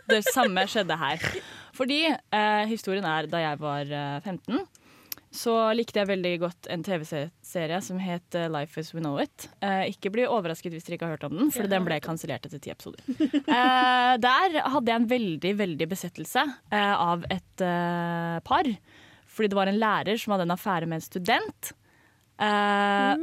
det 0.09 0.23
samme 0.33 0.65
skjedde 0.71 0.97
her. 0.97 1.29
Fordi 1.77 2.01
uh, 2.11 2.65
historien 2.71 3.05
er 3.05 3.29
da 3.31 3.45
jeg 3.45 3.61
var 3.61 3.93
eh, 3.93 4.21
15, 4.25 4.65
så 5.35 5.53
likte 5.77 6.01
jeg 6.01 6.09
veldig 6.09 6.31
godt 6.41 6.69
en 6.73 6.83
TV-serie 6.85 7.79
som 7.85 7.99
het 8.01 8.37
eh, 8.39 8.49
Life 8.51 8.81
As 8.81 8.95
We 8.95 9.03
Know 9.03 9.19
It. 9.21 9.49
Eh, 9.61 9.91
ikke 9.93 10.13
bli 10.15 10.25
overrasket 10.25 10.73
hvis 10.73 10.87
dere 10.87 10.97
ikke 10.97 11.09
har 11.09 11.19
hørt 11.19 11.27
om 11.29 11.37
den, 11.37 11.51
for 11.53 11.69
den 11.69 11.85
ble 11.85 11.99
kansellert 12.05 12.49
etter 12.49 12.63
ti 12.63 12.73
episoder. 12.73 13.05
Eh, 13.49 14.15
der 14.21 14.57
hadde 14.73 14.91
jeg 14.91 15.03
en 15.03 15.11
veldig, 15.11 15.53
veldig 15.59 15.87
besettelse 15.91 16.43
eh, 16.73 16.95
av 16.95 17.25
et 17.33 17.65
eh, 17.65 18.39
par. 18.47 18.69
Fordi 19.39 19.53
det 19.53 19.59
var 19.61 19.71
en 19.71 19.79
lærer 19.79 20.19
som 20.19 20.35
hadde 20.35 20.49
en 20.49 20.55
affære 20.57 20.89
med 20.91 20.99
en 20.99 21.05
student. 21.07 21.69
Eh, 22.43 23.15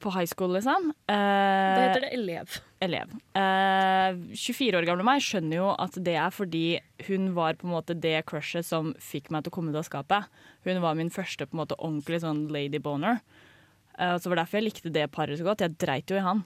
På 0.00 0.12
high 0.14 0.28
school, 0.28 0.52
liksom. 0.54 0.90
Eh, 1.10 1.74
Da 1.74 1.80
heter 1.88 2.04
det 2.04 2.12
elev. 2.14 2.58
elev. 2.80 3.10
Eh, 3.34 4.20
24 4.36 4.78
år 4.78 4.86
gamle 4.86 5.04
meg 5.04 5.20
skjønner 5.24 5.56
jo 5.58 5.70
at 5.74 5.96
det 6.04 6.14
er 6.14 6.30
fordi 6.30 6.78
hun 7.08 7.32
var 7.34 7.54
på 7.58 7.66
en 7.66 7.72
måte 7.74 7.96
det 7.98 8.20
crushet 8.30 8.64
som 8.68 8.92
fikk 9.02 9.30
meg 9.34 9.42
til 9.44 9.50
å 9.50 9.56
komme 9.56 9.72
ut 9.74 9.80
av 9.80 9.88
skapet. 9.88 10.28
Hun 10.64 10.80
var 10.84 10.94
min 10.94 11.10
første 11.10 11.44
på 11.48 11.56
en 11.56 11.62
måte 11.64 11.76
ordentlig 11.80 12.20
sånn 12.22 12.46
lady 12.54 12.78
boner. 12.78 13.18
Eh, 13.98 14.14
så 14.16 14.22
det 14.28 14.32
var 14.36 14.44
derfor 14.44 14.60
jeg 14.60 14.68
likte 14.70 14.92
det 14.94 15.10
paret 15.10 15.38
så 15.40 15.44
godt. 15.48 15.60
Jeg 15.66 15.76
dreit 15.82 16.06
jo 16.08 16.16
i 16.20 16.24
han. 16.24 16.44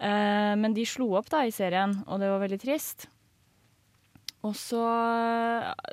Eh, 0.00 0.54
men 0.60 0.74
de 0.74 0.84
slo 0.84 1.14
opp 1.18 1.30
da 1.30 1.46
i 1.46 1.50
serien, 1.50 2.04
og 2.06 2.20
det 2.20 2.28
var 2.30 2.44
veldig 2.44 2.60
trist. 2.62 3.08
Og 4.46 4.54
så 4.56 4.80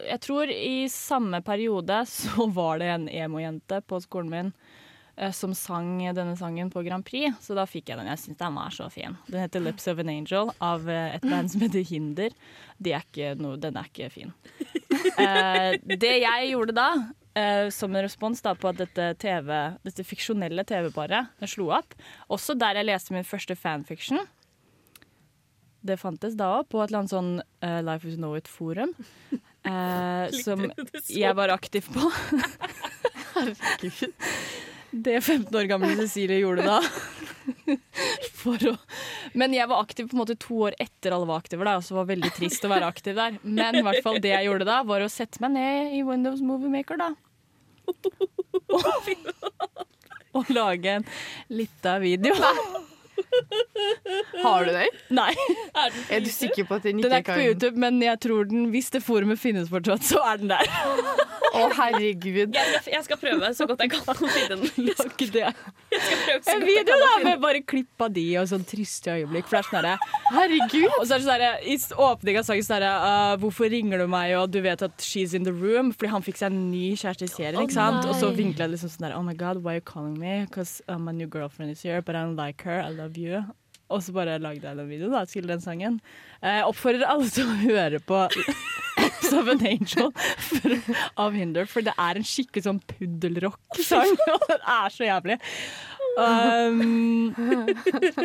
Jeg 0.05 0.21
tror 0.25 0.51
i 0.51 0.87
samme 0.91 1.41
periode 1.45 2.03
så 2.11 2.47
var 2.53 2.81
det 2.81 2.91
en 2.93 3.07
emo-jente 3.09 3.81
på 3.87 4.01
skolen 4.03 4.31
min 4.31 4.51
eh, 5.17 5.33
som 5.33 5.55
sang 5.57 5.97
denne 6.15 6.35
sangen 6.37 6.69
på 6.73 6.83
Grand 6.85 7.05
Prix, 7.05 7.33
så 7.41 7.57
da 7.57 7.65
fikk 7.69 7.89
jeg 7.89 7.99
den. 8.01 8.11
Jeg 8.11 8.21
syns 8.21 8.41
den 8.41 8.59
var 8.59 8.75
så 8.75 8.89
fin. 8.93 9.17
Den 9.27 9.45
heter 9.45 9.63
'Lips 9.65 9.89
of 9.91 10.01
an 10.03 10.13
Angel' 10.13 10.53
av 10.59 10.89
eh, 10.89 11.15
et 11.17 11.25
band 11.25 11.51
som 11.51 11.65
heter 11.65 11.85
Hinder. 11.87 12.35
De 12.77 12.93
er 12.93 13.05
ikke 13.07 13.35
noe, 13.41 13.57
den 13.61 13.77
er 13.79 13.91
ikke 13.91 14.11
fin. 14.13 14.35
Eh, 15.15 15.75
det 15.85 16.15
jeg 16.23 16.47
gjorde 16.49 16.73
da, 16.75 16.87
eh, 17.37 17.67
som 17.71 17.93
en 17.93 18.03
respons 18.03 18.41
da 18.43 18.51
på 18.57 18.67
at 18.71 18.79
dette, 18.79 19.05
TV, 19.21 19.51
dette 19.85 20.03
fiksjonelle 20.07 20.65
TV-paret 20.67 21.45
slo 21.51 21.69
opp, 21.75 21.93
også 22.31 22.55
der 22.59 22.79
jeg 22.79 22.87
leste 22.89 23.15
min 23.15 23.27
første 23.27 23.55
fanfiction 23.59 24.19
det 25.85 25.99
fantes 26.01 26.35
da 26.39 26.51
òg, 26.59 26.69
på 26.71 26.81
et 26.81 26.89
eller 26.89 27.03
annet 27.03 27.13
sånn 27.13 27.31
uh, 27.41 27.81
Life 27.85 28.07
Is 28.09 28.17
Know 28.19 28.35
It-forum. 28.37 28.95
Uh, 29.65 30.31
som 30.45 30.65
jeg 31.09 31.37
var 31.37 31.53
aktiv 31.53 31.87
på. 31.93 32.09
Herregud. 33.35 34.15
Det 34.95 35.17
15 35.19 35.51
år 35.59 35.67
gamle 35.67 35.91
Cecilie 35.99 36.39
gjorde 36.39 36.63
da. 36.63 36.79
For 38.37 38.61
å 38.69 38.75
Men 39.35 39.53
jeg 39.53 39.67
var 39.67 39.83
aktiv 39.83 40.07
på 40.07 40.15
en 40.15 40.21
måte 40.21 40.37
to 40.39 40.61
år 40.69 40.77
etter 40.79 41.11
alle 41.11 41.27
var 41.27 41.43
aktive, 41.43 41.65
da, 41.67 41.75
så 41.83 41.97
var 41.97 42.05
det 42.05 42.15
veldig 42.15 42.31
trist 42.37 42.63
å 42.63 42.71
være 42.71 42.87
aktiv 42.87 43.17
der. 43.17 43.35
Men 43.43 43.75
i 43.79 43.83
hvert 43.85 44.05
fall 44.05 44.21
det 44.23 44.31
jeg 44.31 44.47
gjorde 44.47 44.69
da, 44.69 44.79
var 44.87 45.03
å 45.03 45.11
sette 45.11 45.43
meg 45.43 45.55
ned 45.57 45.97
i 45.99 46.01
Windows 46.07 46.43
Movie 46.45 46.71
Maker, 46.71 47.01
da. 47.01 47.11
Og, 47.85 49.13
og 50.39 50.51
lage 50.55 50.99
en 51.01 51.07
lita 51.51 51.99
video. 52.03 52.37
Har 54.45 54.65
du 54.65 54.71
den? 54.75 54.99
Nei. 55.15 55.31
Er 56.09 56.23
du 56.23 56.29
sikker 56.31 56.67
på 56.67 56.79
at 56.79 56.87
den 56.87 56.99
ikke 56.99 57.09
Den 57.09 57.17
er 57.17 57.23
ikke 57.23 57.37
på 57.37 57.47
YouTube, 57.49 57.79
men 57.81 58.01
jeg 58.03 58.19
tror 58.25 58.49
den, 58.49 58.69
hvis 58.73 58.91
det 58.93 59.03
forumet 59.05 59.41
finnes 59.41 59.69
fortsatt, 59.71 60.05
så 60.05 60.21
er 60.31 60.41
den 60.41 60.53
der. 60.53 60.69
Å, 61.55 61.65
herregud. 61.77 62.55
Jeg 62.55 62.95
jeg 62.95 63.03
skal 63.05 63.19
prøve 63.19 63.49
så 63.55 63.67
godt 63.69 63.83
jeg 63.85 63.91
kan 63.93 64.09
å 64.11 64.15
finne 64.17 64.57
den. 64.57 64.63
Jeg 64.89 64.95
skal 64.97 65.29
prøve 65.31 66.41
så 66.43 66.51
En 66.51 66.59
godt 66.59 66.69
jeg 66.69 66.83
video 66.83 66.95
kan 66.95 67.03
da, 67.03 67.11
med 67.23 67.41
bare 67.43 67.61
klipp 67.67 68.03
av 68.03 68.11
de 68.15 68.25
og 68.41 68.47
sånn 68.49 68.65
triste 68.67 69.13
øyeblikk. 69.13 69.47
For 69.47 69.57
det 69.57 69.61
er 69.61 69.67
sånn 69.69 69.77
herre 69.79 69.93
Herregud. 70.35 70.87
Og 70.99 71.05
så 71.05 71.15
er 71.15 71.21
det 71.21 71.25
sånn 71.25 71.33
herre 71.35 71.51
I 71.63 71.77
åpninga 72.07 72.41
av 72.41 72.47
sangen 72.49 72.67
sånn 72.67 72.75
herre 72.77 72.91
uh, 73.05 73.35
Hvorfor 73.41 73.71
ringer 73.71 74.03
du 74.03 74.07
meg, 74.11 74.33
og 74.39 74.51
du 74.53 74.59
vet 74.65 74.83
at 74.85 75.05
she's 75.05 75.35
in 75.37 75.47
the 75.47 75.53
room? 75.55 75.91
Fordi 75.95 76.11
han 76.11 76.25
fikk 76.25 76.41
seg 76.41 76.51
en 76.51 76.61
ny 76.71 76.85
kjæreste 76.99 77.29
i 77.29 77.31
serien, 77.31 77.61
ikke 77.63 77.77
sant? 77.77 78.07
Og 78.09 78.19
så 78.19 78.31
vinkla 78.35 78.67
det 78.67 78.75
liksom 78.75 78.93
sånn 78.95 79.07
der 79.07 79.17
Oh 79.17 79.23
my 79.25 79.35
god, 79.37 79.61
why 79.63 79.77
are 79.77 79.81
you 79.81 79.87
calling 79.87 80.17
me? 80.19 80.41
Because 80.49 80.81
uh, 80.89 80.99
my 80.99 81.15
new 81.15 81.27
girlfriend 81.27 81.71
is 81.71 81.83
here, 81.85 82.01
but 82.01 82.15
I 82.15 82.23
don't 82.25 82.39
like 82.39 82.61
her. 82.67 82.81
I 82.81 82.91
love 82.91 83.17
you. 83.17 83.24
Og 83.93 84.01
så 84.01 84.13
bare 84.15 84.39
lagde 84.41 84.65
jeg 84.65 84.77
den 84.79 84.89
videoen 84.89 85.13
da, 85.13 85.25
til 85.29 85.45
den 85.49 85.61
sangen. 85.61 85.99
Eh, 86.41 86.63
oppfordrer 86.65 87.05
alle 87.05 87.29
til 87.29 87.45
å 87.45 87.57
høre 87.61 87.99
på 88.01 88.23
Seven 89.27 89.61
Angel 89.61 90.09
for, 90.15 90.77
av 91.21 91.35
Hinder, 91.37 91.69
for 91.69 91.85
det 91.85 91.93
er 92.01 92.17
en 92.17 92.25
skikkelig 92.25 92.65
sånn 92.65 92.81
puddelrock-sang, 92.95 94.15
og 94.33 94.47
den 94.51 94.65
er 94.77 94.93
så 94.93 95.05
jævlig. 95.05 95.37
Um, 96.15 97.35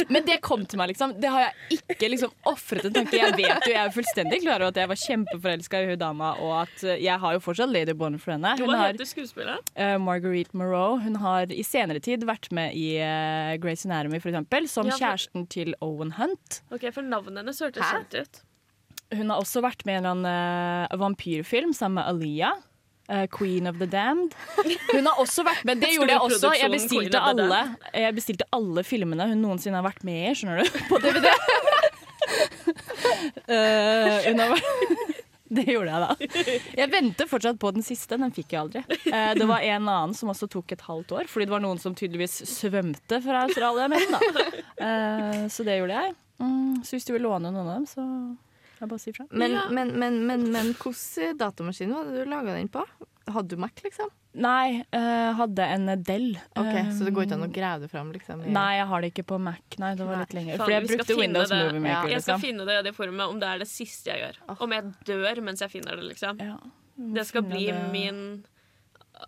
men 0.09 0.22
det 0.26 0.37
kom 0.44 0.62
til 0.68 0.79
meg, 0.81 0.92
liksom. 0.92 1.14
Det 1.20 1.31
har 1.33 1.46
jeg 1.48 1.81
ikke 1.90 2.11
liksom 2.12 2.33
ofret 2.48 2.85
en 2.87 2.94
tanke. 2.94 3.16
Jeg 3.18 3.35
vet 3.38 3.66
jo, 3.66 3.72
jeg 3.74 3.81
er 3.83 3.94
fullstendig 3.94 4.40
klar 4.44 4.62
over 4.62 4.70
at 4.74 4.81
jeg 4.83 4.90
var 4.92 5.00
kjempeforelska 5.05 5.81
i 5.83 5.88
hun 5.90 6.00
dama, 6.00 6.33
og 6.42 6.53
at 6.62 6.85
uh, 6.87 6.94
jeg 7.03 7.16
har 7.24 7.37
jo 7.37 7.42
fortsatt 7.44 7.72
Lady 7.72 7.94
Bonner 7.98 8.22
for 8.22 8.35
henne. 8.37 8.53
Hva 8.61 8.79
heter 8.87 9.09
skuespilleren? 9.11 9.64
uh, 9.74 9.96
Marguerite 10.03 10.55
Moreau. 10.57 10.98
Hun 11.03 11.18
har 11.24 11.50
i 11.50 11.64
senere 11.66 12.03
tid 12.05 12.22
vært 12.29 12.50
med 12.57 12.76
i 12.79 12.92
uh, 13.03 13.57
Grace 13.62 13.88
Anatomy, 13.88 14.20
for 14.22 14.31
eksempel, 14.33 14.68
som 14.70 14.87
Ja, 14.90 14.94
for- 14.94 15.05
kjæresten 15.07 15.48
til 15.50 15.74
Owen 15.85 16.14
Hunt. 16.20 16.61
Ok, 16.70 16.87
For 16.94 17.03
navnet 17.07 17.42
hennes 17.42 17.61
hørtes 17.62 17.83
kjent 17.90 18.14
ut. 18.22 18.42
Hun 19.11 19.26
har 19.33 19.40
også 19.42 19.59
vært 19.64 19.81
med 19.88 19.96
i 19.96 19.98
en 19.98 20.05
eller 20.07 20.20
annen 20.20 20.90
uh, 20.94 20.98
vampyrfilm 21.00 21.72
sammen 21.74 21.98
med 21.98 22.07
Aliyah. 22.12 22.61
Uh, 23.10 23.26
Queen 23.34 23.66
of 23.66 23.80
the 23.82 23.88
Damned. 23.90 24.36
Hun 24.92 25.06
har 25.06 25.20
også 25.20 25.44
vært 25.46 25.64
med, 25.68 25.82
det 25.82 25.92
gjorde 25.96 26.14
jeg 26.14 26.26
også. 26.26 26.52
Jeg 26.60 26.72
bestilte 26.72 27.22
alle, 27.30 27.62
jeg 28.06 28.16
bestilte 28.16 28.48
alle 28.56 28.86
filmene 28.86 29.30
hun 29.32 29.42
noensinne 29.44 29.80
har 29.80 29.86
vært 29.90 30.06
med 30.06 30.30
i, 30.30 30.36
skjønner 30.38 30.62
du, 30.62 30.78
på 30.88 31.00
DVD. 31.02 31.30
uh, 33.50 34.16
hun 34.30 34.44
har 34.44 34.54
vært 34.54 35.18
det 35.56 35.66
gjorde 35.66 35.90
jeg 35.90 36.02
da. 36.04 36.50
Jeg 36.78 36.90
venter 36.92 37.28
fortsatt 37.30 37.58
på 37.60 37.72
den 37.74 37.84
siste, 37.86 38.18
den 38.20 38.30
fikk 38.34 38.54
jeg 38.54 38.60
aldri. 38.60 38.82
Eh, 39.10 39.32
det 39.34 39.48
var 39.50 39.64
en 39.66 39.88
annen 39.88 40.14
som 40.14 40.30
også 40.30 40.46
tok 40.50 40.76
et 40.76 40.84
halvt 40.86 41.16
år, 41.18 41.30
fordi 41.30 41.48
det 41.48 41.54
var 41.56 41.64
noen 41.64 41.80
som 41.82 41.96
tydeligvis 41.98 42.36
svømte 42.46 43.18
fra 43.24 43.44
Australia 43.48 43.88
med 43.90 44.04
den. 44.06 44.36
da. 44.36 44.44
Eh, 44.86 45.42
så 45.50 45.66
det 45.66 45.80
gjorde 45.80 46.04
jeg. 46.04 46.14
Mm, 46.40 46.76
så 46.86 46.94
hvis 46.94 47.08
du 47.08 47.12
vil 47.16 47.26
låne 47.26 47.50
noen 47.50 47.66
av 47.66 47.80
dem, 47.80 47.88
så 47.90 48.06
jeg 48.80 48.88
bare 48.92 49.02
si 49.02 49.12
fra. 49.16 49.26
Men, 49.30 49.50
Ja. 49.52 49.68
men, 49.70 49.92
men, 49.98 50.26
men, 50.26 50.50
men 50.52 50.72
hvilken 50.74 51.36
datamaskin 51.38 51.92
hadde 51.92 52.16
du 52.24 52.30
laga 52.30 52.54
den 52.56 52.68
på? 52.68 52.84
Hadde 53.30 53.48
du 53.54 53.56
Mac, 53.62 53.76
liksom? 53.84 54.08
Nei, 54.34 54.80
uh, 54.94 55.32
hadde 55.34 55.62
en 55.74 55.86
Dell. 56.02 56.36
Ok, 56.56 56.70
um, 56.70 56.90
Så 56.94 57.04
det 57.04 57.12
går 57.14 57.26
ikke 57.26 57.34
an 57.36 57.44
å 57.46 57.50
grave 57.52 57.80
det 57.84 57.90
fram? 57.90 58.12
Liksom, 58.14 58.44
i- 58.46 58.50
Nei, 58.54 58.76
jeg 58.78 58.86
har 58.86 59.00
det 59.02 59.10
ikke 59.12 59.26
på 59.26 59.38
Mac. 59.42 59.60
Nei, 59.78 59.94
det 59.98 60.06
var 60.06 60.16
Nei. 60.16 60.20
litt 60.24 60.34
lenger. 60.34 60.56
Fordi 60.62 60.72
jeg 60.76 60.86
brukte 60.88 61.16
Windows 61.18 61.48
det. 61.50 61.58
Movie 61.66 61.80
Maker. 61.80 62.08
Jeg 62.10 62.22
skal 62.22 62.34
liksom. 62.38 62.46
finne 62.46 62.66
det 62.66 62.78
i 62.78 62.82
det 62.88 62.94
forumet 62.96 63.28
om 63.28 63.40
det 63.40 63.48
er 63.48 63.58
det 63.58 63.68
siste 63.68 64.06
jeg 64.10 64.22
gjør. 64.22 64.38
Om 64.66 64.70
jeg 64.76 64.92
dør 65.10 65.42
mens 65.42 65.60
jeg 65.60 65.70
finner 65.70 65.96
det, 65.96 66.04
liksom. 66.12 66.38
Ja, 66.40 66.56
Det 67.18 67.26
skal 67.26 67.42
bli 67.42 67.66
det. 67.66 67.92
min 67.92 68.44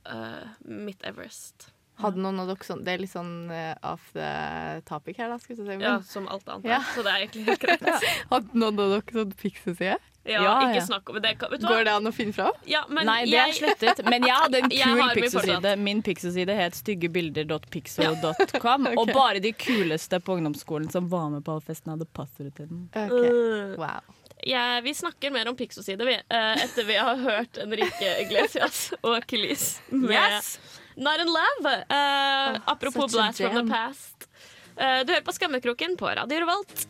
uh, 0.06 0.46
mitt 0.64 1.02
Everest. 1.04 1.71
Hadde 2.00 2.22
noen 2.24 2.40
av 2.40 2.46
dere 2.48 2.64
sånn 2.64 2.80
Det 2.86 2.92
er 2.94 2.98
litt 3.02 3.10
sånn 3.12 3.50
uh, 3.52 3.74
off 3.92 4.06
the 4.16 4.80
topic 4.88 5.18
her, 5.20 5.28
da. 5.28 5.36
Skal 5.38 5.56
vi 5.56 5.60
si. 5.62 5.66
Men, 5.68 5.80
Ja, 5.84 5.98
som 6.02 6.24
alt 6.28 6.48
annet. 6.48 6.64
Ja. 6.70 6.78
Så 6.94 7.02
det 7.04 7.10
er 7.12 7.26
egentlig 7.26 7.44
helt 7.50 7.60
greit. 7.60 8.08
Hadde 8.32 8.48
noen 8.58 8.80
av 8.80 8.94
dere 8.96 9.18
sånn 9.18 9.34
Pixel-side? 9.42 9.98
Ja, 10.24 10.38
Ja, 10.42 10.54
ikke 10.68 10.78
ja. 10.78 10.84
snakk 10.86 11.10
om 11.10 11.16
det. 11.18 11.32
Vet 11.34 11.60
du 11.60 11.66
hva? 11.66 11.72
Går 11.74 11.84
det 11.88 11.92
an 11.98 12.06
å 12.06 12.12
finne 12.14 12.32
fram? 12.32 12.54
Ja, 12.70 12.84
men 12.88 13.06
Nei, 13.10 13.24
det 13.26 13.40
er 13.42 13.52
slettet. 13.56 14.04
Men 14.06 14.22
jeg 14.22 14.36
hadde 14.38 14.60
en 14.62 14.70
kul 14.72 15.02
Pixoside 15.18 15.72
min 15.82 16.02
pixoside 16.06 16.54
het 16.54 16.78
styggebilder.pixo.com. 16.78 17.66
Pixel-side 17.74 18.98
Og 19.02 19.10
bare 19.12 19.42
de 19.42 19.52
kuleste 19.52 20.20
på 20.22 20.36
ungdomsskolen 20.38 20.90
som 20.94 21.08
var 21.12 21.28
med 21.34 21.44
på 21.44 21.56
all 21.58 21.64
festen, 21.66 21.92
hadde 21.96 22.06
passordet 22.14 22.54
til 22.60 22.70
den. 22.70 22.86
Ok, 22.94 23.12
Øh. 23.12 23.76
Wow. 23.82 24.00
Ja, 24.46 24.80
vi 24.82 24.90
snakker 24.94 25.30
mer 25.30 25.46
om 25.50 25.54
Pixo-side 25.58 26.02
vi, 26.06 26.14
eh, 26.18 26.62
etter 26.64 26.86
vi 26.88 26.96
har 26.98 27.16
hørt 27.22 27.58
Enrique 27.62 28.08
Iglesias 28.24 28.88
og 29.02 29.20
Kelis 29.30 29.76
med 29.90 30.16
Yes! 30.18 30.56
Not 30.96 31.20
in 31.20 31.26
Love. 31.26 31.84
Eh, 31.88 32.58
apropos 32.66 33.08
such 33.08 33.12
Blast 33.12 33.42
from 33.42 33.66
the. 33.66 33.72
Past. 33.72 34.28
Uh, 34.76 35.04
du 35.04 35.12
hører 35.12 35.24
på 35.24 35.32
Skammekroken 35.32 35.96
på 36.00 36.08
Radio 36.08 36.40
Revolt. 36.40 36.86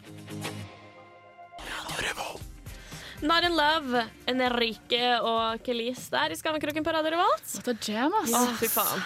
Not 3.22 3.44
in 3.44 3.54
Love, 3.54 4.04
Enrique 4.26 5.10
og 5.22 5.62
Kelis 5.62 6.08
der 6.10 6.34
i 6.34 6.38
Skammekroken 6.38 6.82
på 6.82 6.94
Radio 6.94 7.14
Revolt. 7.14 7.52
What 7.54 7.68
a 7.70 7.76
jam, 7.86 8.14
ass. 8.18 8.32
Å, 8.34 8.40
fy 8.58 8.70
faen. 8.72 9.04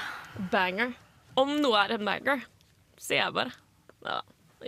Banger. 0.52 0.94
Om 1.36 1.58
noe 1.60 1.82
er 1.84 1.96
en 1.98 2.06
banger, 2.08 2.46
sier 3.00 3.20
jeg 3.26 3.34
bare. 3.36 3.52
Ja, 4.06 4.22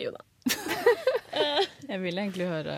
jo 0.05 0.12
da. 0.12 0.25
Jeg 1.88 1.99
vil 2.01 2.17
egentlig 2.19 2.47
høre 2.49 2.77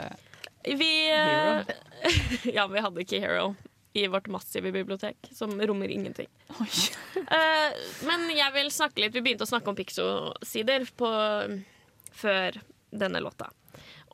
Vi 0.66 0.88
Hero. 1.06 1.62
Ja, 2.56 2.64
vi 2.70 2.82
hadde 2.82 3.04
ikke 3.04 3.20
Hero 3.22 3.52
i 3.94 4.06
vårt 4.10 4.26
massive 4.30 4.70
bibliotek, 4.74 5.30
som 5.34 5.54
rommer 5.58 5.90
ingenting. 5.90 6.28
Oi. 6.60 6.68
Eh, 7.16 7.78
men 8.06 8.28
jeg 8.34 8.54
vil 8.54 8.70
snakke 8.72 9.02
litt 9.02 9.16
Vi 9.16 9.22
begynte 9.24 9.46
å 9.46 9.50
snakke 9.50 9.72
om 9.72 9.78
Pixo-sider 9.78 10.86
før 10.90 12.60
denne 12.90 13.22
låta. 13.22 13.50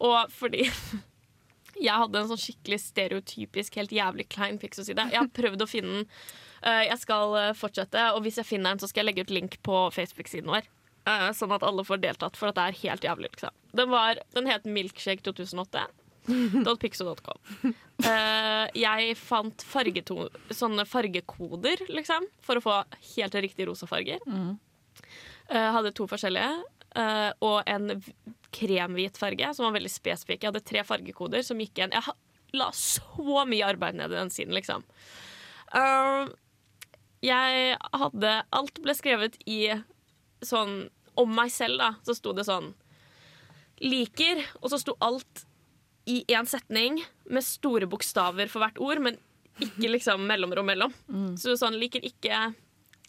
Og 0.05 0.33
fordi 0.33 0.65
jeg 1.87 1.93
hadde 1.93 2.21
en 2.21 2.31
sånn 2.31 2.41
skikkelig 2.41 2.81
stereotypisk, 2.85 3.79
helt 3.81 3.95
jævlig 3.95 4.29
klein 4.33 4.61
Pixo-side. 4.63 5.09
Jeg 5.13 5.23
har 5.23 5.33
prøvd 5.37 5.65
å 5.65 5.71
finne 5.71 6.01
den. 6.01 6.09
Eh, 6.63 6.87
jeg 6.91 7.01
skal 7.03 7.37
eh, 7.41 7.53
fortsette, 7.57 8.09
og 8.17 8.25
hvis 8.27 8.41
jeg 8.43 8.49
finner 8.49 8.75
den, 8.75 8.83
så 8.83 8.91
skal 8.91 9.05
jeg 9.05 9.11
legge 9.11 9.27
ut 9.27 9.37
link 9.37 9.61
på 9.67 9.87
Facebook-siden 9.97 10.53
vår. 10.53 10.73
Sånn 11.39 11.53
at 11.55 11.63
alle 11.63 11.85
får 11.87 12.01
deltatt, 12.03 12.35
for 12.35 12.51
at 12.51 12.57
det 12.57 12.63
er 12.65 12.79
helt 12.81 13.05
jævlig. 13.07 13.29
Liksom. 13.37 13.55
Den, 13.79 13.93
var, 13.93 14.19
den 14.35 14.49
het 14.51 14.65
Milkshake 14.67 15.23
2008. 15.23 15.85
.pixo.com. 16.27 17.73
Uh, 18.05 18.67
jeg 18.77 19.17
fant 19.21 19.67
sånne 19.67 20.87
fargekoder, 20.89 21.87
liksom, 21.89 22.27
for 22.45 22.59
å 22.59 22.65
få 22.65 22.79
helt 23.15 23.39
riktig 23.47 23.69
rosa 23.71 23.89
farger. 23.91 24.23
Eh, 25.47 25.69
hadde 25.77 25.95
to 25.95 26.09
forskjellige. 26.11 26.65
Uh, 26.97 27.31
og 27.45 27.59
en 27.69 27.91
kremhvit 28.57 29.19
farge, 29.21 29.51
som 29.55 29.69
var 29.69 29.77
veldig 29.77 29.93
spesifikk. 29.93 30.43
Jeg 30.43 30.51
hadde 30.51 30.65
tre 30.65 30.83
fargekoder 30.87 31.45
som 31.45 31.61
gikk 31.61 31.77
igjen. 31.79 31.95
Jeg 31.95 32.17
la 32.57 32.71
så 32.73 33.45
mye 33.49 33.67
arbeid 33.67 33.99
ned 33.99 34.13
i 34.13 34.19
den 34.19 34.33
siden, 34.33 34.55
liksom. 34.57 34.85
Eh, 35.75 36.29
jeg 37.27 37.79
hadde 37.91 38.33
Alt 38.55 38.79
ble 38.85 38.95
skrevet 38.95 39.35
i 39.51 39.73
sånn 40.47 40.85
Om 41.19 41.33
meg 41.35 41.51
selv, 41.51 41.81
da. 41.81 41.89
Så 42.07 42.15
sto 42.15 42.35
det 42.37 42.47
sånn 42.47 42.75
Liker, 43.83 44.41
og 44.63 44.71
så 44.73 44.79
sto 44.81 44.95
alt 45.05 45.43
i 46.07 46.21
én 46.31 46.47
setning 46.47 47.01
med 47.31 47.45
store 47.45 47.89
bokstaver 47.91 48.51
for 48.51 48.63
hvert 48.63 48.79
ord, 48.83 49.03
men 49.03 49.19
ikke 49.63 49.91
liksom 49.91 50.27
mellomrom 50.29 50.69
mellom. 50.69 50.95
Så 51.41 51.57
sånn 51.59 51.79
liker 51.81 52.05
ikke 52.05 52.53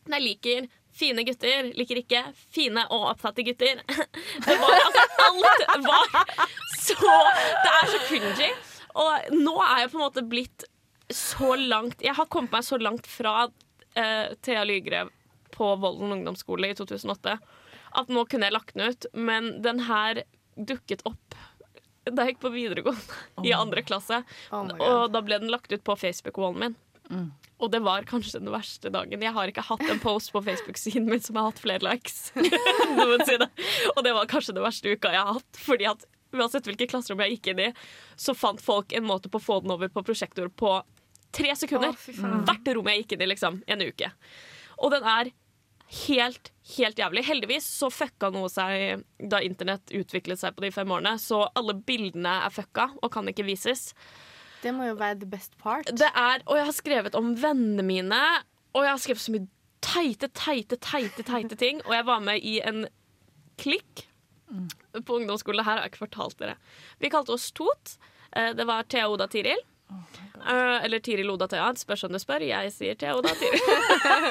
Nei, 0.08 0.22
liker 0.24 0.70
fine 0.96 1.26
gutter, 1.28 1.68
liker 1.76 2.00
ikke 2.00 2.22
fine 2.56 2.86
og 2.96 3.10
opptatte 3.10 3.44
gutter. 3.44 3.82
Det 4.46 4.56
var 4.62 4.78
altså 4.80 5.04
Alt 5.26 5.84
var 5.84 6.48
så 6.80 7.12
Det 7.36 7.74
er 7.74 7.92
så 7.92 8.00
cringy. 8.08 8.50
Og 8.98 9.36
nå 9.36 9.54
er 9.66 9.84
jeg 9.84 9.92
på 9.92 10.00
en 10.00 10.06
måte 10.06 10.24
blitt 10.26 10.66
så 11.14 11.54
langt 11.60 12.02
Jeg 12.04 12.18
har 12.18 12.28
kommet 12.32 12.56
meg 12.56 12.66
så 12.68 12.80
langt 12.82 13.06
fra 13.08 13.46
uh, 13.48 14.28
Thea 14.44 14.64
Lygrev 14.68 15.12
på 15.54 15.70
Vollen 15.82 16.16
ungdomsskole 16.18 16.72
i 16.72 16.78
2008 16.78 17.38
at 17.98 18.10
nå 18.12 18.24
kunne 18.30 18.50
jeg 18.50 18.54
lagt 18.54 18.74
den 18.76 18.92
ut, 18.92 19.08
men 19.16 19.56
den 19.64 19.80
her 19.88 20.20
dukket 20.58 21.06
opp 21.08 21.38
da 22.14 22.26
jeg 22.26 22.36
gikk 22.36 22.44
på 22.46 22.54
videregående 22.54 23.20
i 23.48 23.54
andre 23.56 23.84
klasse. 23.86 24.22
Oh 24.52 24.68
og 24.78 25.14
da 25.14 25.24
ble 25.26 25.40
den 25.42 25.52
lagt 25.54 25.72
ut 25.74 25.84
på 25.88 25.98
Facebook-wallen 26.00 26.62
min. 26.64 26.78
Og 27.58 27.72
det 27.72 27.80
var 27.86 28.06
kanskje 28.06 28.42
den 28.42 28.52
verste 28.54 28.92
dagen. 28.94 29.24
Jeg 29.24 29.34
har 29.34 29.50
ikke 29.50 29.64
hatt 29.66 29.86
en 29.90 30.02
post 30.04 30.34
på 30.34 30.42
Facebook-siden 30.46 31.08
min 31.10 31.24
som 31.24 31.40
har 31.40 31.50
hatt 31.50 31.62
flere 31.62 31.82
likes 31.86 32.34
noensinne. 33.00 33.48
Og 33.96 34.04
det 34.06 34.14
var 34.18 34.30
kanskje 34.30 34.58
den 34.58 34.66
verste 34.66 34.92
uka 34.94 35.14
jeg 35.16 35.24
har 35.24 35.40
hatt. 35.40 35.62
Fordi 35.64 35.88
at 35.90 36.06
uansett 36.36 36.68
hvilket 36.68 36.92
klasserom 36.92 37.24
jeg 37.24 37.38
gikk 37.38 37.52
inn 37.54 37.64
i, 37.70 37.72
så 38.20 38.36
fant 38.38 38.62
folk 38.62 38.94
en 38.94 39.08
måte 39.08 39.32
på 39.32 39.40
å 39.40 39.46
få 39.48 39.60
den 39.64 39.74
over 39.74 39.90
på 39.90 40.04
prosjektor 40.06 40.52
på 40.54 40.76
tre 41.38 41.56
sekunder. 41.58 41.96
Å. 41.96 42.32
Hvert 42.48 42.72
rom 42.76 42.92
jeg 42.92 43.04
gikk 43.04 43.16
inn 43.18 43.26
i, 43.26 43.32
liksom. 43.34 43.62
En 43.68 43.84
uke. 43.88 44.12
Og 44.78 44.94
den 44.94 45.08
er 45.08 45.32
helt, 46.08 46.52
helt 46.76 47.00
jævlig. 47.00 47.24
Heldigvis 47.28 47.68
så 47.80 47.90
fucka 47.94 48.30
noe 48.36 48.50
seg 48.52 49.04
da 49.32 49.40
internett 49.46 49.94
utviklet 49.96 50.40
seg 50.42 50.56
på 50.58 50.66
de 50.66 50.72
fem 50.76 50.92
årene, 50.92 51.16
så 51.22 51.46
alle 51.56 51.76
bildene 51.88 52.34
er 52.46 52.54
fucka 52.54 52.90
og 53.02 53.12
kan 53.14 53.28
ikke 53.32 53.46
vises. 53.48 53.94
Det 54.64 54.74
må 54.74 54.88
jo 54.90 54.98
være 55.00 55.20
the 55.22 55.30
best 55.30 55.54
part. 55.62 55.86
Det 55.94 56.10
er, 56.10 56.42
og 56.48 56.58
jeg 56.58 56.66
har 56.66 56.76
skrevet 56.76 57.16
om 57.16 57.32
vennene 57.40 57.86
mine, 57.86 58.22
og 58.74 58.84
jeg 58.84 58.92
har 58.92 59.02
skrevet 59.04 59.24
så 59.24 59.36
mye 59.36 59.48
teite, 59.86 60.28
teite, 60.36 60.80
teite, 60.82 61.24
teite 61.24 61.56
ting. 61.62 61.80
Og 61.86 61.94
jeg 61.94 62.06
var 62.10 62.24
med 62.26 62.42
i 62.44 62.58
en 62.66 62.88
klikk 63.62 64.08
på 65.06 65.20
ungdomsskole. 65.22 65.64
Her 65.64 65.78
har 65.78 65.86
jeg 65.86 65.94
ikke 65.94 66.06
fortalt 66.08 66.38
dere. 66.42 66.58
Vi 67.04 67.12
kalte 67.14 67.36
oss 67.36 67.52
Tot. 67.56 67.98
Eh, 68.34 68.54
Det 68.58 68.66
var 68.68 68.84
Thea, 68.90 69.08
Oda, 69.10 69.28
Tiril. 69.28 69.62
Eh, 70.48 70.86
eller 70.86 71.00
Tiril, 71.00 71.30
Oda, 71.30 71.48
Thea. 71.48 71.72
Det 71.74 71.80
Spørs 71.80 72.04
om 72.04 72.14
du 72.14 72.20
spør. 72.22 72.44
Jeg 72.46 72.72
sier 72.76 72.96
Thea, 73.00 73.16
Oda, 73.18 73.34
Tiril. 73.36 73.62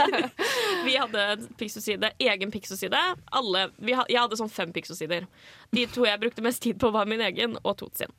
vi 0.87 0.97
hadde 0.97 1.29
en 1.35 1.47
Pixo-side, 1.59 2.12
egen 2.19 2.53
Pixo-side. 2.53 3.01
Alle, 3.37 3.69
vi 3.77 3.97
ha, 3.97 4.07
jeg 4.12 4.23
hadde 4.23 4.38
sånn 4.40 4.53
fem 4.53 4.73
Pixo-sider. 4.77 5.27
De 5.75 5.87
to 5.92 6.07
jeg 6.07 6.23
brukte 6.23 6.45
mest 6.45 6.62
tid 6.64 6.79
på, 6.81 6.92
var 6.95 7.09
min 7.11 7.25
egen 7.27 7.59
og 7.62 7.75
Tot 7.81 7.99
sin. 7.99 8.12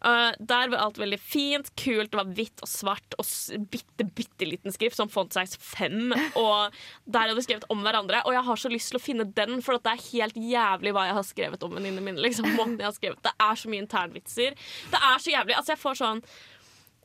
Uh, 0.00 0.30
der 0.38 0.70
var 0.72 0.80
alt 0.86 0.98
veldig 1.00 1.18
fint, 1.20 1.66
kult. 1.76 2.12
Det 2.12 2.20
var 2.20 2.30
hvitt 2.36 2.62
og 2.64 2.70
svart 2.70 3.16
og 3.20 3.26
bitte, 3.72 4.06
bitte 4.16 4.48
liten 4.48 4.72
skrift, 4.72 4.96
som 4.96 5.10
font 5.12 5.34
size 5.36 5.58
5. 5.60 6.14
Og 6.40 6.78
der 7.04 7.26
hadde 7.26 7.36
vi 7.40 7.46
skrevet 7.48 7.66
om 7.72 7.82
hverandre. 7.84 8.22
Og 8.24 8.36
jeg 8.36 8.46
har 8.46 8.62
så 8.62 8.70
lyst 8.72 8.92
til 8.92 9.00
å 9.00 9.02
finne 9.02 9.28
den, 9.36 9.58
for 9.64 9.76
det 9.76 9.92
er 9.92 10.06
helt 10.10 10.38
jævlig 10.40 10.94
hva 10.96 11.08
jeg 11.08 11.18
har 11.18 11.28
skrevet 11.28 11.66
om 11.66 11.76
venninnene 11.76 12.06
mine. 12.06 12.24
Liksom. 12.24 12.48
Det 12.78 13.34
er 13.34 13.60
så 13.60 13.72
mye 13.72 13.84
internvitser. 13.84 14.56
Det 14.94 15.04
er 15.10 15.20
så 15.20 15.36
jævlig. 15.36 15.58
Altså, 15.58 15.74
jeg 15.74 15.84
får 15.84 16.00
sånn 16.00 16.24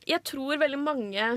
Jeg 0.06 0.22
tror 0.26 0.60
veldig 0.60 0.78
mange 0.78 1.28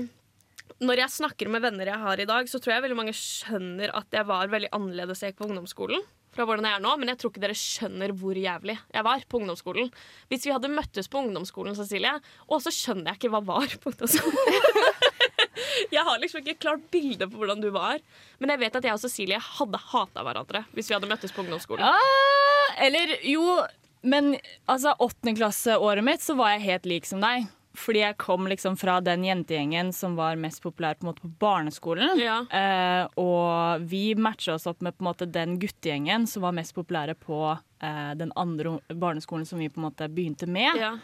når 0.80 1.02
jeg 1.02 1.12
snakker 1.12 1.50
med 1.52 1.64
venner 1.64 1.90
jeg 1.90 2.00
har 2.00 2.20
i 2.22 2.26
dag, 2.28 2.46
så 2.48 2.60
tror 2.62 2.76
jeg 2.76 2.84
veldig 2.86 2.96
mange 2.96 3.12
skjønner 3.16 3.90
at 3.98 4.14
jeg 4.14 4.26
var 4.28 4.48
veldig 4.52 4.70
annerledes 4.76 5.20
jeg 5.26 5.34
på 5.36 5.48
ungdomsskolen. 5.48 6.00
Fra 6.30 6.46
hvordan 6.46 6.68
jeg 6.68 6.78
er 6.78 6.82
nå, 6.84 6.92
Men 7.00 7.10
jeg 7.10 7.18
tror 7.18 7.32
ikke 7.32 7.42
dere 7.42 7.58
skjønner 7.58 8.12
hvor 8.14 8.38
jævlig 8.38 8.76
jeg 8.78 9.04
var 9.04 9.24
på 9.26 9.40
ungdomsskolen. 9.40 9.90
Hvis 10.30 10.46
vi 10.46 10.54
hadde 10.54 10.70
møttes 10.70 11.10
på 11.10 11.24
ungdomsskolen, 11.24 11.74
Cecilie, 11.74 12.14
og 12.46 12.62
så 12.62 12.70
skjønner 12.72 13.10
jeg 13.10 13.18
ikke 13.18 13.32
hva 13.34 13.42
var 13.50 13.74
på 13.82 13.90
ungdomsskolen. 13.90 15.18
jeg 15.96 16.06
har 16.06 16.22
liksom 16.22 16.44
ikke 16.44 16.60
klart 16.62 16.86
bilde 16.94 17.26
på 17.26 17.42
hvordan 17.42 17.60
du 17.64 17.72
var. 17.74 17.98
Men 18.38 18.54
jeg 18.54 18.62
vet 18.62 18.78
at 18.78 18.88
jeg 18.88 18.96
og 18.96 19.02
Cecilie 19.02 19.42
hadde 19.58 19.84
hata 19.90 20.24
hverandre 20.24 20.64
hvis 20.70 20.88
vi 20.88 20.96
hadde 20.96 21.10
møttes 21.10 21.34
på 21.34 21.42
ungdomsskolen. 21.42 21.82
Ja, 21.82 22.76
eller 22.86 23.18
jo, 23.26 23.58
men 24.06 24.36
altså 24.70 24.94
åttendeklasseåret 25.02 26.06
mitt 26.06 26.22
så 26.22 26.38
var 26.38 26.54
jeg 26.54 26.68
helt 26.70 26.94
lik 26.94 27.10
som 27.10 27.26
deg. 27.26 27.50
Fordi 27.80 28.02
jeg 28.02 28.18
kom 28.20 28.48
liksom 28.50 28.76
fra 28.80 28.98
den 29.04 29.24
jentegjengen 29.24 29.92
som 29.96 30.16
var 30.18 30.38
mest 30.40 30.62
populær 30.64 30.98
på, 31.00 31.14
på 31.16 31.30
barneskolen. 31.40 32.20
Ja. 32.20 32.42
Eh, 32.52 33.06
og 33.20 33.86
vi 33.88 34.14
matcha 34.18 34.58
oss 34.58 34.68
opp 34.70 34.84
med 34.84 34.96
på 34.96 35.04
en 35.04 35.10
måte 35.10 35.30
den 35.30 35.56
guttegjengen 35.62 36.28
som 36.30 36.44
var 36.44 36.56
mest 36.56 36.76
populære 36.76 37.16
på 37.20 37.40
eh, 37.54 38.12
den 38.20 38.34
andre 38.38 38.78
barneskolen 38.92 39.48
som 39.48 39.62
vi 39.62 39.70
på 39.72 39.80
en 39.80 39.88
måte 39.88 40.10
begynte 40.12 40.48
med. 40.50 40.76
Ja. 40.80 40.94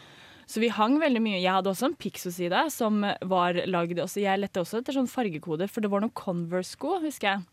Så 0.47 0.61
vi 0.63 0.69
hang 0.71 0.95
veldig 1.01 1.19
mye. 1.19 1.41
Jeg 1.41 1.51
hadde 1.57 1.73
også 1.73 1.89
en 1.89 1.97
Pixo-side 1.99 2.61
som 2.71 3.01
var 3.03 3.57
lagd 3.67 3.99
Jeg 3.99 4.39
lette 4.39 4.61
også 4.63 4.79
etter 4.79 4.95
sånn 4.95 5.09
fargekode, 5.11 5.67
for 5.67 5.83
det 5.83 5.91
var 5.91 6.03
noen 6.03 6.15
Converse-sko, 6.15 7.01
husker 7.03 7.33
jeg. 7.33 7.45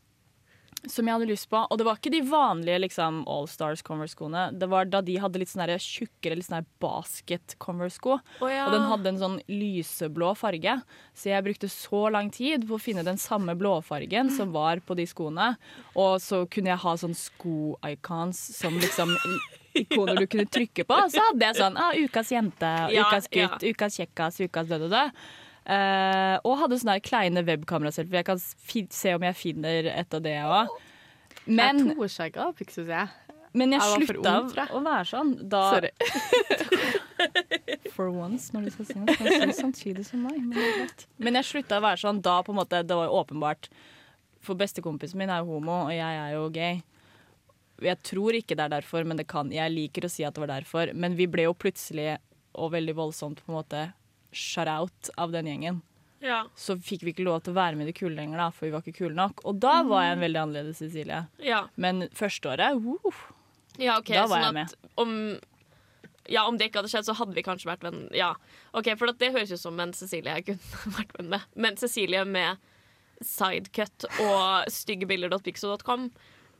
Som 0.90 1.08
jeg 1.08 1.16
hadde 1.16 1.28
lyst 1.30 1.48
på. 1.52 1.60
Og 1.64 1.80
det 1.80 1.86
var 1.86 1.98
ikke 1.98 2.12
de 2.12 2.20
vanlige 2.28 2.80
liksom, 2.84 3.22
All 3.30 3.48
Stars 3.50 3.82
Converse-skoene. 3.86 4.46
Det 4.58 4.68
var 4.70 4.88
da 4.90 5.00
de 5.04 5.16
hadde 5.22 5.40
litt 5.40 5.52
sånn 5.52 5.64
tjukkere 5.80 6.38
litt 6.38 6.48
sånn 6.48 6.60
der 6.60 6.68
basket-Converse-sko. 6.84 8.18
Oh, 8.40 8.50
ja. 8.50 8.66
Og 8.66 8.76
den 8.76 8.86
hadde 8.90 9.12
en 9.12 9.22
sånn 9.22 9.38
lyseblå 9.50 10.34
farge. 10.38 10.76
Så 11.16 11.30
jeg 11.32 11.46
brukte 11.46 11.70
så 11.72 12.06
lang 12.12 12.30
tid 12.34 12.66
på 12.68 12.78
å 12.78 12.82
finne 12.82 13.06
den 13.06 13.20
samme 13.20 13.56
blåfargen 13.58 14.32
som 14.34 14.52
var 14.54 14.82
på 14.84 14.96
de 14.98 15.08
skoene. 15.08 15.54
Og 15.94 16.18
så 16.24 16.44
kunne 16.50 16.74
jeg 16.74 16.82
ha 16.84 16.96
sånn 17.00 17.16
sko-icons 17.18 18.40
som 18.58 18.76
liksom 18.80 19.14
ikoner 19.84 20.20
du 20.20 20.26
kunne 20.26 20.46
trykke 20.46 20.86
på. 20.88 21.00
Så 21.12 21.22
hadde 21.30 21.48
jeg 21.48 21.58
sånn 21.60 21.80
ah, 21.80 21.94
ukas 21.96 22.30
jente, 22.34 22.74
ukas 22.94 23.30
gutt, 23.32 23.64
ukas 23.64 23.98
kjekkas, 24.00 24.40
ukas 24.44 24.70
død 24.70 24.86
og 24.88 24.94
død. 24.94 25.24
Eh, 25.64 26.36
og 26.44 26.58
hadde 26.60 26.76
sånne 26.80 26.98
der 26.98 27.04
kleine 27.04 27.42
webkameraselfier. 27.46 28.20
Jeg 28.20 28.28
kan 28.28 28.40
se 28.92 29.14
om 29.16 29.24
jeg 29.24 29.36
finner 29.38 29.88
et 29.94 30.16
av 30.16 30.24
det 30.24 30.36
òg. 30.44 30.74
Men, 31.44 31.80
jeg 31.80 31.96
toskjegga 31.98 32.50
Pixo, 32.56 32.82
sier 32.84 33.04
jeg. 33.04 33.40
men 33.56 33.72
jeg 33.74 33.80
jeg 33.84 34.08
slutta 34.08 34.34
ung, 34.40 34.50
jeg. 34.56 34.68
å 34.72 34.82
være 34.84 35.08
sånn. 35.08 35.32
Da, 35.52 35.62
Sorry. 35.72 35.90
For 37.94 38.10
once, 38.12 38.50
når 38.52 38.68
du 38.68 38.74
skal 38.74 38.88
si 38.90 38.98
noe. 39.00 39.16
sånn 39.16 39.56
samtidig 39.56 40.06
som 40.08 40.24
meg. 40.26 40.40
Men, 40.52 40.94
men 41.16 41.40
jeg 41.40 41.50
slutta 41.52 41.80
å 41.80 41.84
være 41.84 42.02
sånn 42.04 42.20
da 42.24 42.38
på 42.44 42.52
en 42.52 42.60
måte 42.60 42.82
Det 42.84 42.96
var 42.98 43.08
jo 43.08 43.20
åpenbart. 43.22 43.70
For 44.44 44.60
bestekompisen 44.60 45.20
min 45.20 45.32
er 45.32 45.40
jo 45.40 45.56
homo, 45.56 45.86
og 45.86 45.94
jeg 45.94 46.20
er 46.20 46.36
jo 46.36 46.48
gay. 46.52 46.82
Jeg 47.84 48.00
tror 48.06 48.36
ikke 48.36 48.56
det 48.56 48.66
er 48.66 48.76
derfor, 48.76 49.04
men 49.08 49.16
det 49.16 49.28
kan. 49.32 49.48
Jeg 49.52 49.72
liker 49.72 50.04
å 50.04 50.12
si 50.12 50.24
at 50.28 50.36
det 50.36 50.44
var 50.44 50.52
derfor. 50.58 50.92
Men 50.92 51.16
vi 51.16 51.26
ble 51.30 51.48
jo 51.48 51.56
plutselig, 51.56 52.18
og 52.54 52.74
veldig 52.76 52.94
voldsomt, 53.00 53.40
på 53.40 53.52
en 53.52 53.56
måte 53.62 53.86
shut 54.36 54.70
out 54.70 55.10
av 55.20 55.34
den 55.34 55.48
gjengen. 55.50 55.82
Ja. 56.24 56.44
Så 56.56 56.76
fikk 56.80 57.02
vi 57.04 57.12
ikke 57.12 57.26
lov 57.26 57.42
til 57.44 57.52
å 57.52 57.58
være 57.58 57.76
med 57.76 57.84
i 57.86 57.92
det 57.92 57.98
kule 57.98 58.16
lenger, 58.16 58.40
da, 58.40 58.50
for 58.54 58.66
vi 58.66 58.72
var 58.72 58.84
ikke 58.84 59.02
kule 59.02 59.16
nok. 59.16 59.42
Og 59.44 59.58
da 59.60 59.82
var 59.84 60.06
jeg 60.06 60.16
en 60.16 60.22
veldig 60.24 60.40
annerledes 60.40 60.80
Cecilie. 60.80 61.24
ja. 61.44 61.64
Men 61.76 62.06
førsteåret 62.16 62.78
uh, 62.80 63.24
Ja, 63.76 63.98
okay, 63.98 64.16
Da 64.16 64.28
var 64.30 64.46
sånn 64.46 64.62
jeg 64.62 64.70
at 64.70 64.78
om 65.00 65.12
ja, 66.32 66.46
om 66.48 66.56
det 66.56 66.70
ikke 66.70 66.80
hadde 66.80 66.88
skjedd, 66.88 67.04
så 67.04 67.16
hadde 67.18 67.36
vi 67.36 67.44
kanskje 67.44 67.68
vært 67.68 67.82
venn. 67.84 68.06
Ja, 68.16 68.30
ok, 68.72 68.94
For 68.96 69.12
det 69.12 69.32
høres 69.34 69.52
ut 69.52 69.60
som 69.60 69.80
en 69.82 69.92
Cecilie 69.92 70.38
jeg 70.38 70.46
kunne 70.48 70.94
vært 70.98 71.12
venn 71.18 71.28
med. 71.34 71.44
Men 71.52 71.76
Cecilie 71.80 72.24
med 72.24 72.62
sidecut 73.24 74.06
og 74.24 74.70
styggebilder.pixo.com. 74.72 76.08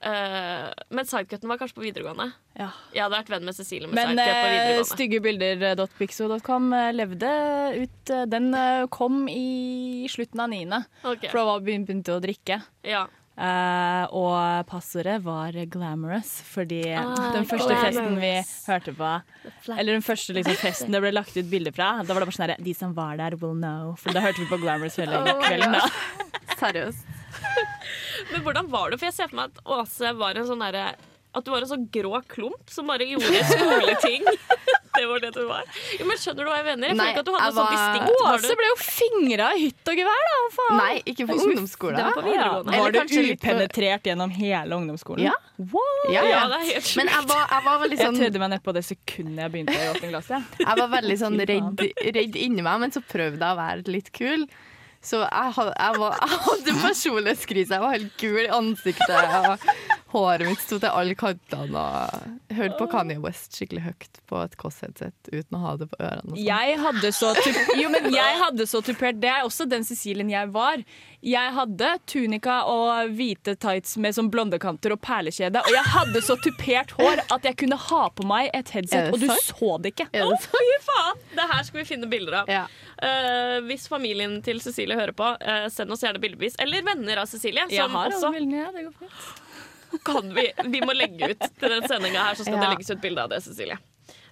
Uh, 0.05 0.69
men 0.93 1.07
sidecuten 1.09 1.49
var 1.49 1.57
kanskje 1.57 1.79
på 1.79 1.85
videregående. 1.87 2.27
Ja. 2.59 2.69
Jeg 2.93 3.07
hadde 3.07 3.17
vært 3.17 3.31
venn 3.33 3.47
med 3.49 3.57
Cecilie 3.57 3.89
med 3.89 3.97
Men 3.97 4.11
sidecut 4.13 4.35
på 4.35 4.45
eh, 4.45 4.53
videregående. 4.53 4.89
styggebilder.pixo.com 4.93 6.73
eh, 6.77 6.91
levde 6.93 7.31
ut 7.81 8.13
eh, 8.13 8.25
Den 8.29 8.51
eh, 8.55 8.85
kom 8.93 9.25
i 9.33 10.05
slutten 10.13 10.45
av 10.45 10.53
niende, 10.53 10.83
okay. 11.03 11.31
for 11.33 11.41
da 11.41 11.59
begynte 11.65 12.19
å 12.19 12.21
drikke. 12.25 12.61
ja. 12.87 13.07
Uh, 13.35 14.05
og 14.15 14.69
passordet 14.71 15.17
var 15.25 15.57
glamorous, 15.67 16.37
fordi 16.47 16.85
Ah, 16.95 17.33
den 17.35 17.49
første 17.51 17.75
festen 17.81 18.21
vi 18.23 18.31
hørte 18.69 18.93
på 18.95 19.09
Eller 19.75 19.91
den 19.97 20.05
første 20.07 20.37
liksom, 20.37 20.55
festen 20.61 20.95
det 20.95 21.01
ble 21.03 21.11
lagt 21.11 21.35
ut 21.35 21.49
bilder 21.51 21.75
fra, 21.75 21.89
da 22.07 22.15
var 22.15 22.23
det 22.23 22.29
bare 22.31 22.37
sånn 22.37 22.45
herre 22.47 22.63
De 22.63 22.75
som 22.79 22.95
var 22.95 23.19
der, 23.19 23.35
will 23.43 23.57
know. 23.59 23.97
For 23.99 24.15
da 24.15 24.23
hørte 24.23 24.39
vi 24.39 24.47
på 24.53 24.61
Glamorous 24.63 25.01
hele 25.03 25.19
Oh 25.27 25.43
kvelden. 25.43 25.75
da 25.75 25.91
Seriøst. 26.63 27.03
Men 28.33 28.43
hvordan 28.47 28.71
var 28.73 28.91
det? 28.91 28.99
For 29.01 29.11
jeg 29.11 29.17
ser 29.19 29.29
for 29.33 29.41
meg 29.43 29.51
at 29.53 29.65
Åse 29.79 30.15
var 30.19 30.39
en 30.41 30.47
sånn 30.49 30.63
derre 30.65 30.87
At 31.35 31.45
du 31.45 31.51
var 31.51 31.65
en 31.65 31.71
sånn 31.71 31.89
grå 31.91 32.21
klump 32.31 32.71
som 32.71 32.87
bare 32.87 33.07
gjorde 33.11 33.41
skoleting. 33.51 34.23
det 34.95 35.07
var 35.11 35.19
det 35.25 35.33
du 35.35 35.41
var. 35.49 35.65
Jo, 35.99 36.05
men 36.07 36.19
skjønner 36.23 36.47
du 36.47 36.51
hva 36.53 36.59
jeg 36.61 36.67
mener? 36.69 36.93
Jeg 36.93 36.99
Nei, 37.01 37.07
føler 37.09 37.17
ikke 37.17 37.23
at 37.25 37.27
du 37.27 37.33
hadde 37.35 37.47
jeg 37.49 37.55
så 37.57 37.65
var- 37.65 37.73
distinkt 37.75 38.29
Åse 38.29 38.51
du- 38.53 38.59
ble 38.61 38.69
jo 38.69 38.77
fingra 38.79 39.49
i 39.57 39.65
hytt 39.65 39.91
og 39.91 39.99
gevær, 39.99 40.21
da! 40.29 40.37
Faen? 40.55 40.77
Nei, 40.79 40.93
ikke 41.11 41.27
på 41.27 41.39
ungdomsskolen. 41.43 41.97
Det 41.99 42.05
var 42.07 42.15
på 42.21 42.23
videregående. 42.29 42.79
Var 42.85 42.95
du 42.95 43.01
upenetrert 43.33 44.05
på- 44.05 44.11
gjennom 44.13 44.35
hele 44.37 44.79
ungdomsskolen? 44.79 45.25
Ja. 45.27 45.33
Wow. 45.59 45.83
Ja, 46.13 46.23
Ja, 46.23 46.23
ja. 46.31 46.45
det 46.53 46.61
er 46.61 46.69
helt 46.69 46.87
sjukt. 46.87 47.01
Men 47.03 47.11
jeg 47.17 47.27
var, 47.33 47.43
jeg 47.51 47.65
var 47.67 47.83
veldig 47.83 47.99
Jeg 47.99 48.07
sånn 48.07 48.21
tødde 48.23 48.43
meg 48.45 48.53
nedpå 48.55 48.75
det 48.79 48.85
sekundet 48.93 49.43
jeg 49.43 49.55
begynte 49.57 49.75
i 49.75 49.89
åttende 49.91 50.13
klasse. 50.15 50.39
jeg. 50.39 50.63
Jeg 50.69 50.79
var 50.85 50.89
veldig 50.95 51.19
sånn 51.25 51.41
redd, 51.51 51.85
redd 52.21 52.39
inni 52.47 52.63
meg, 52.63 52.79
men 52.87 52.95
så 52.95 53.03
prøvde 53.03 53.43
jeg 53.43 53.51
å 53.51 53.59
være 53.59 53.91
litt 53.91 54.13
kul. 54.15 54.47
Så 55.05 55.19
jeg, 55.21 55.53
had- 55.57 55.75
jeg, 55.79 55.95
var, 56.01 56.15
jeg 56.23 56.39
hadde 56.49 56.79
personlighetskrise. 56.89 57.75
Jeg 57.75 57.83
var 57.83 57.93
helt 57.93 58.13
gul 58.21 58.41
i 58.47 58.51
ansiktet. 58.57 59.11
Og 59.41 59.59
håret 60.15 60.49
mitt 60.49 60.63
sto 60.63 60.79
til 60.83 60.91
alle 60.91 61.17
kantene. 61.19 61.85
Og 61.85 62.55
hørte 62.59 62.79
på 62.79 62.89
Kanye 62.93 63.21
West 63.23 63.57
skikkelig 63.59 63.85
høyt 63.89 64.21
på 64.31 64.41
et 64.43 64.57
Kåss-headset 64.61 65.33
uten 65.33 65.59
å 65.59 65.63
ha 65.65 65.75
det 65.81 65.89
på 65.93 65.99
ørene. 66.01 66.33
og 66.33 66.37
sånn. 66.37 66.45
Jeg 66.47 66.79
hadde 66.85 67.13
så 67.15 67.33
Jo, 67.81 67.91
men 67.93 68.09
jeg 68.15 68.39
hadde 68.43 68.67
så 68.71 68.81
tupert 68.85 69.21
Det 69.23 69.31
er 69.31 69.43
også 69.47 69.67
den 69.71 69.87
Cecilien 69.87 70.31
jeg 70.33 70.51
var. 70.55 70.83
Jeg 71.25 71.53
hadde 71.57 71.91
tunika 72.11 72.59
og 72.69 73.15
hvite 73.17 73.55
tights 73.61 73.97
med 74.01 74.17
sånn 74.17 74.29
blondekanter 74.33 74.93
og 74.93 75.01
perlekjede. 75.05 75.63
Og 75.65 75.73
jeg 75.73 75.93
hadde 75.95 76.21
så 76.25 76.37
tupert 76.45 76.93
hår 76.99 77.23
at 77.33 77.49
jeg 77.49 77.59
kunne 77.65 77.79
ha 77.81 78.03
på 78.13 78.27
meg 78.29 78.51
et 78.53 78.73
headset, 78.75 79.09
og 79.15 79.23
du 79.23 79.31
så 79.33 79.79
det 79.81 79.95
ikke. 79.95 80.09
Er 80.13 80.29
det? 80.29 80.41
Fy 80.45 80.75
faen! 80.85 81.23
Det 81.35 81.49
her 81.55 81.65
skal 81.67 81.81
vi 81.81 81.87
finne 81.89 82.11
bilder 82.11 82.43
av. 82.43 82.53
Ja. 82.53 82.67
Uh, 83.01 83.59
hvis 83.69 83.89
familien 83.91 84.37
til 84.45 84.61
Cecilie 84.65 84.99
hører 84.99 85.17
på, 85.17 85.33
uh, 85.41 85.67
send 85.73 85.93
oss 85.95 86.05
gjerne 86.05 86.21
bildebevis. 86.23 86.59
Eller 86.63 86.85
venner 86.87 87.25
av 87.25 87.31
Cecilie. 87.31 87.65
Jeg 87.73 87.89
har 87.89 88.13
også 88.13 88.31
bildene, 88.35 88.67
ja, 88.67 88.71
det 88.75 88.87
går 88.91 88.95
fint. 89.01 89.43
Kan 90.05 90.31
vi 90.35 90.49
Vi 90.73 90.81
må 90.85 90.95
legge 90.97 91.35
ut 91.35 91.49
til 91.61 91.75
den 91.77 91.89
sendinga 91.89 92.31
her, 92.31 92.39
så 92.39 92.47
skal 92.47 92.61
det 92.61 92.71
legges 92.75 92.91
ut 92.91 93.03
bilde 93.03 93.25
av 93.25 93.33
det, 93.33 93.43
Cecilie. 93.45 93.79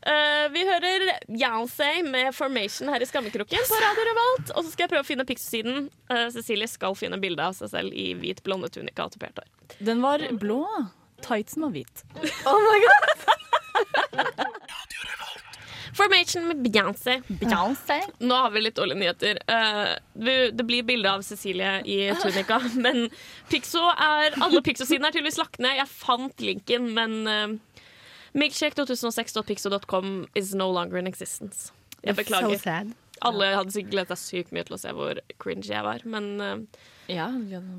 Uh, 0.03 0.49
vi 0.51 0.65
hører 0.67 1.05
Beyoncé 1.29 2.03
med 2.03 2.35
'Formation' 2.35 2.91
her 2.91 3.03
i 3.03 3.07
Skammekroken 3.07 3.69
på 3.69 3.83
Radio 3.85 4.07
Revolt. 4.09 4.51
Og 4.57 4.65
så 4.65 4.73
skal 4.73 4.89
jeg 4.89 4.95
prøve 4.97 5.07
å 5.07 5.11
finne 5.13 5.29
Pixosiden 5.29 5.87
Eh, 6.13 6.29
Cecilie 6.35 6.69
skal 6.69 6.97
finne 6.99 7.17
bilde 7.23 7.45
av 7.45 7.55
seg 7.57 7.71
selv 7.73 7.95
i 7.97 8.13
hvit 8.19 8.43
blonde 8.45 8.69
tunika 8.73 9.07
og 9.07 9.15
tupert 9.15 9.39
hår. 9.41 9.49
Den 9.81 10.03
var 10.05 10.19
blå. 10.41 10.65
Tightsen 11.25 11.65
var 11.65 11.73
hvit. 11.77 11.97
Formation 15.97 16.47
med 16.49 16.63
Beyoncé. 16.65 17.19
Beyoncé. 17.29 17.99
Nå 18.25 18.35
har 18.35 18.51
vi 18.55 18.63
litt 18.65 18.77
dårlige 18.79 19.01
nyheter. 19.03 19.41
Eh, 19.47 19.91
det 20.57 20.65
blir 20.65 20.87
bilde 20.89 21.11
av 21.11 21.25
Cecilie 21.27 21.83
i 21.85 21.99
tunika, 22.23 22.59
men 22.85 23.11
Pixo 23.51 23.83
er 23.93 24.39
Alle 24.41 24.63
Pixo-sidene 24.65 25.11
er 25.11 25.17
tydeligvis 25.17 25.41
lagt 25.41 25.61
ned. 25.61 25.77
Jeg 25.83 25.91
fant 25.93 26.45
linken, 26.45 26.89
men 26.97 27.19
uh, 27.29 27.85
Milkshake2006.pixo.com 28.39 30.15
is 30.35 30.55
no 30.57 30.71
longer 30.73 31.03
in 31.03 31.11
existence. 31.11 31.73
Jeg 32.03 32.17
beklager. 32.17 32.57
So 32.57 33.29
Alle 33.29 33.53
hadde 33.55 33.71
sikkert 33.75 33.93
gledet 33.93 34.19
seg 34.19 34.23
sykt 34.25 34.57
mye 34.57 34.65
til 34.67 34.75
å 34.75 34.81
se 34.81 34.93
hvor 34.97 35.21
cringe 35.43 35.69
jeg 35.69 35.85
var. 35.85 36.07
Men 36.09 36.33
uh, 36.41 36.89
Ja, 37.13 37.29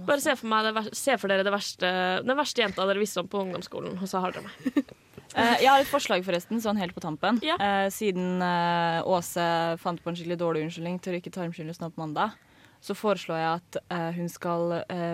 bare 0.05 0.21
se 0.21 0.37
for, 0.37 0.51
meg 0.53 0.69
det, 0.69 0.85
se 0.95 1.17
for 1.17 1.33
dere 1.33 1.47
det 1.47 1.55
verste, 1.55 1.89
den 2.21 2.37
verste 2.37 2.61
jenta 2.61 2.85
dere 2.85 3.01
visste 3.01 3.23
om 3.23 3.31
på 3.31 3.41
ungdomsskolen, 3.41 3.97
og 3.97 4.11
så 4.11 4.21
har 4.21 4.37
dere 4.37 4.45
meg. 4.51 4.93
Eh, 5.33 5.63
jeg 5.63 5.71
har 5.71 5.81
et 5.81 5.89
forslag, 5.89 6.23
forresten, 6.25 6.61
sånn 6.61 6.79
helt 6.81 6.95
på 6.95 7.03
tampen. 7.03 7.39
Ja. 7.45 7.57
Eh, 7.57 7.89
siden 7.93 8.41
eh, 8.43 9.01
Åse 9.09 9.45
fant 9.81 10.01
på 10.03 10.11
en 10.11 10.17
skikkelig 10.17 10.39
dårlig 10.41 10.65
unnskyldning 10.67 10.99
til 11.03 11.15
å 11.15 11.21
ikke 11.21 11.33
tarmskylles 11.33 11.81
nå 11.81 11.89
på 11.93 12.03
mandag, 12.03 12.37
så 12.83 12.95
foreslår 12.97 13.39
jeg 13.39 13.51
at 13.61 13.77
hun 14.17 14.25
skal 14.27 14.73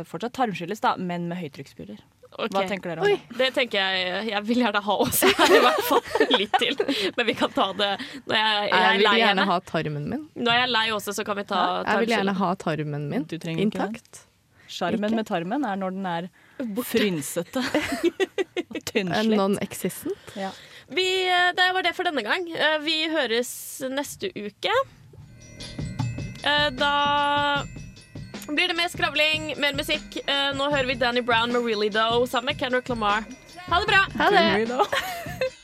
fortsatt 0.09 0.33
tarmskylles, 0.33 0.79
da, 0.81 0.95
men 0.97 1.27
med 1.29 1.37
høytrykksspyler. 1.37 1.99
Okay. 2.29 2.49
Hva 2.53 2.63
tenker 2.69 2.91
dere 2.91 3.03
om 3.03 3.09
det? 3.09 3.37
Det 3.39 3.47
tenker 3.55 3.81
jeg 3.81 4.27
Jeg 4.29 4.41
vil 4.45 4.59
gjerne 4.61 4.81
ha 4.85 4.95
også 5.01 5.29
her, 5.33 5.53
i 5.57 5.61
hvert 5.65 5.85
fall 5.87 6.33
litt 6.37 6.57
til. 6.61 6.75
Men 7.17 7.27
vi 7.29 7.35
kan 7.37 7.53
ta 7.53 7.67
det 7.77 7.89
når 8.29 8.35
jeg, 8.37 8.67
jeg 8.69 8.83
Jeg 8.83 8.99
vil 9.01 9.21
gjerne 9.21 9.45
ha 9.49 9.57
tarmen 9.69 10.09
min. 10.11 10.27
Når 10.37 10.59
jeg 10.59 10.65
er 10.65 10.73
lei 10.73 10.83
også, 10.97 11.15
så 11.17 11.25
kan 11.25 11.39
vi 11.39 11.45
ta 11.49 11.63
Jeg 11.87 12.03
vil 12.03 12.13
gjerne 12.13 12.35
ha 12.41 12.51
tarmen 12.65 13.07
min 13.13 13.25
intakt. 13.55 14.23
Sjarmen 14.69 15.17
med 15.17 15.29
tarmen 15.29 15.65
er 15.65 15.81
når 15.81 15.97
den 15.97 16.09
er 16.09 16.29
frynsete. 16.85 17.63
Tynnslitt. 18.91 19.35
Non-existent. 19.37 20.33
Ja. 20.35 20.51
Eh, 20.89 21.49
det 21.55 21.67
var 21.73 21.83
det 21.85 21.93
for 21.95 22.03
denne 22.09 22.23
gang. 22.25 22.47
Eh, 22.51 22.77
Vi 22.83 22.97
høres 23.13 23.51
neste 23.89 24.31
uke. 24.35 24.73
Eh, 26.43 26.69
Da 26.79 27.63
blir 28.49 28.67
det 28.71 28.75
mer 28.77 28.89
skravling, 28.89 29.53
mer 29.61 29.73
musikk. 29.77 30.17
Eh, 30.25 30.49
Nå 30.57 30.69
hører 30.73 30.87
vi 30.89 30.95
Danny 30.95 31.21
Brown 31.21 31.51
med 31.53 31.61
Really 31.65 31.89
Do 31.93 32.25
sammen 32.27 32.45
med 32.53 32.59
Kendrick 32.59 32.89
Lamar. 32.89 33.23
Ha 33.69 33.79
det 33.79 33.87
bra! 33.87 34.05
Ha 34.17 34.29
det! 34.33 34.77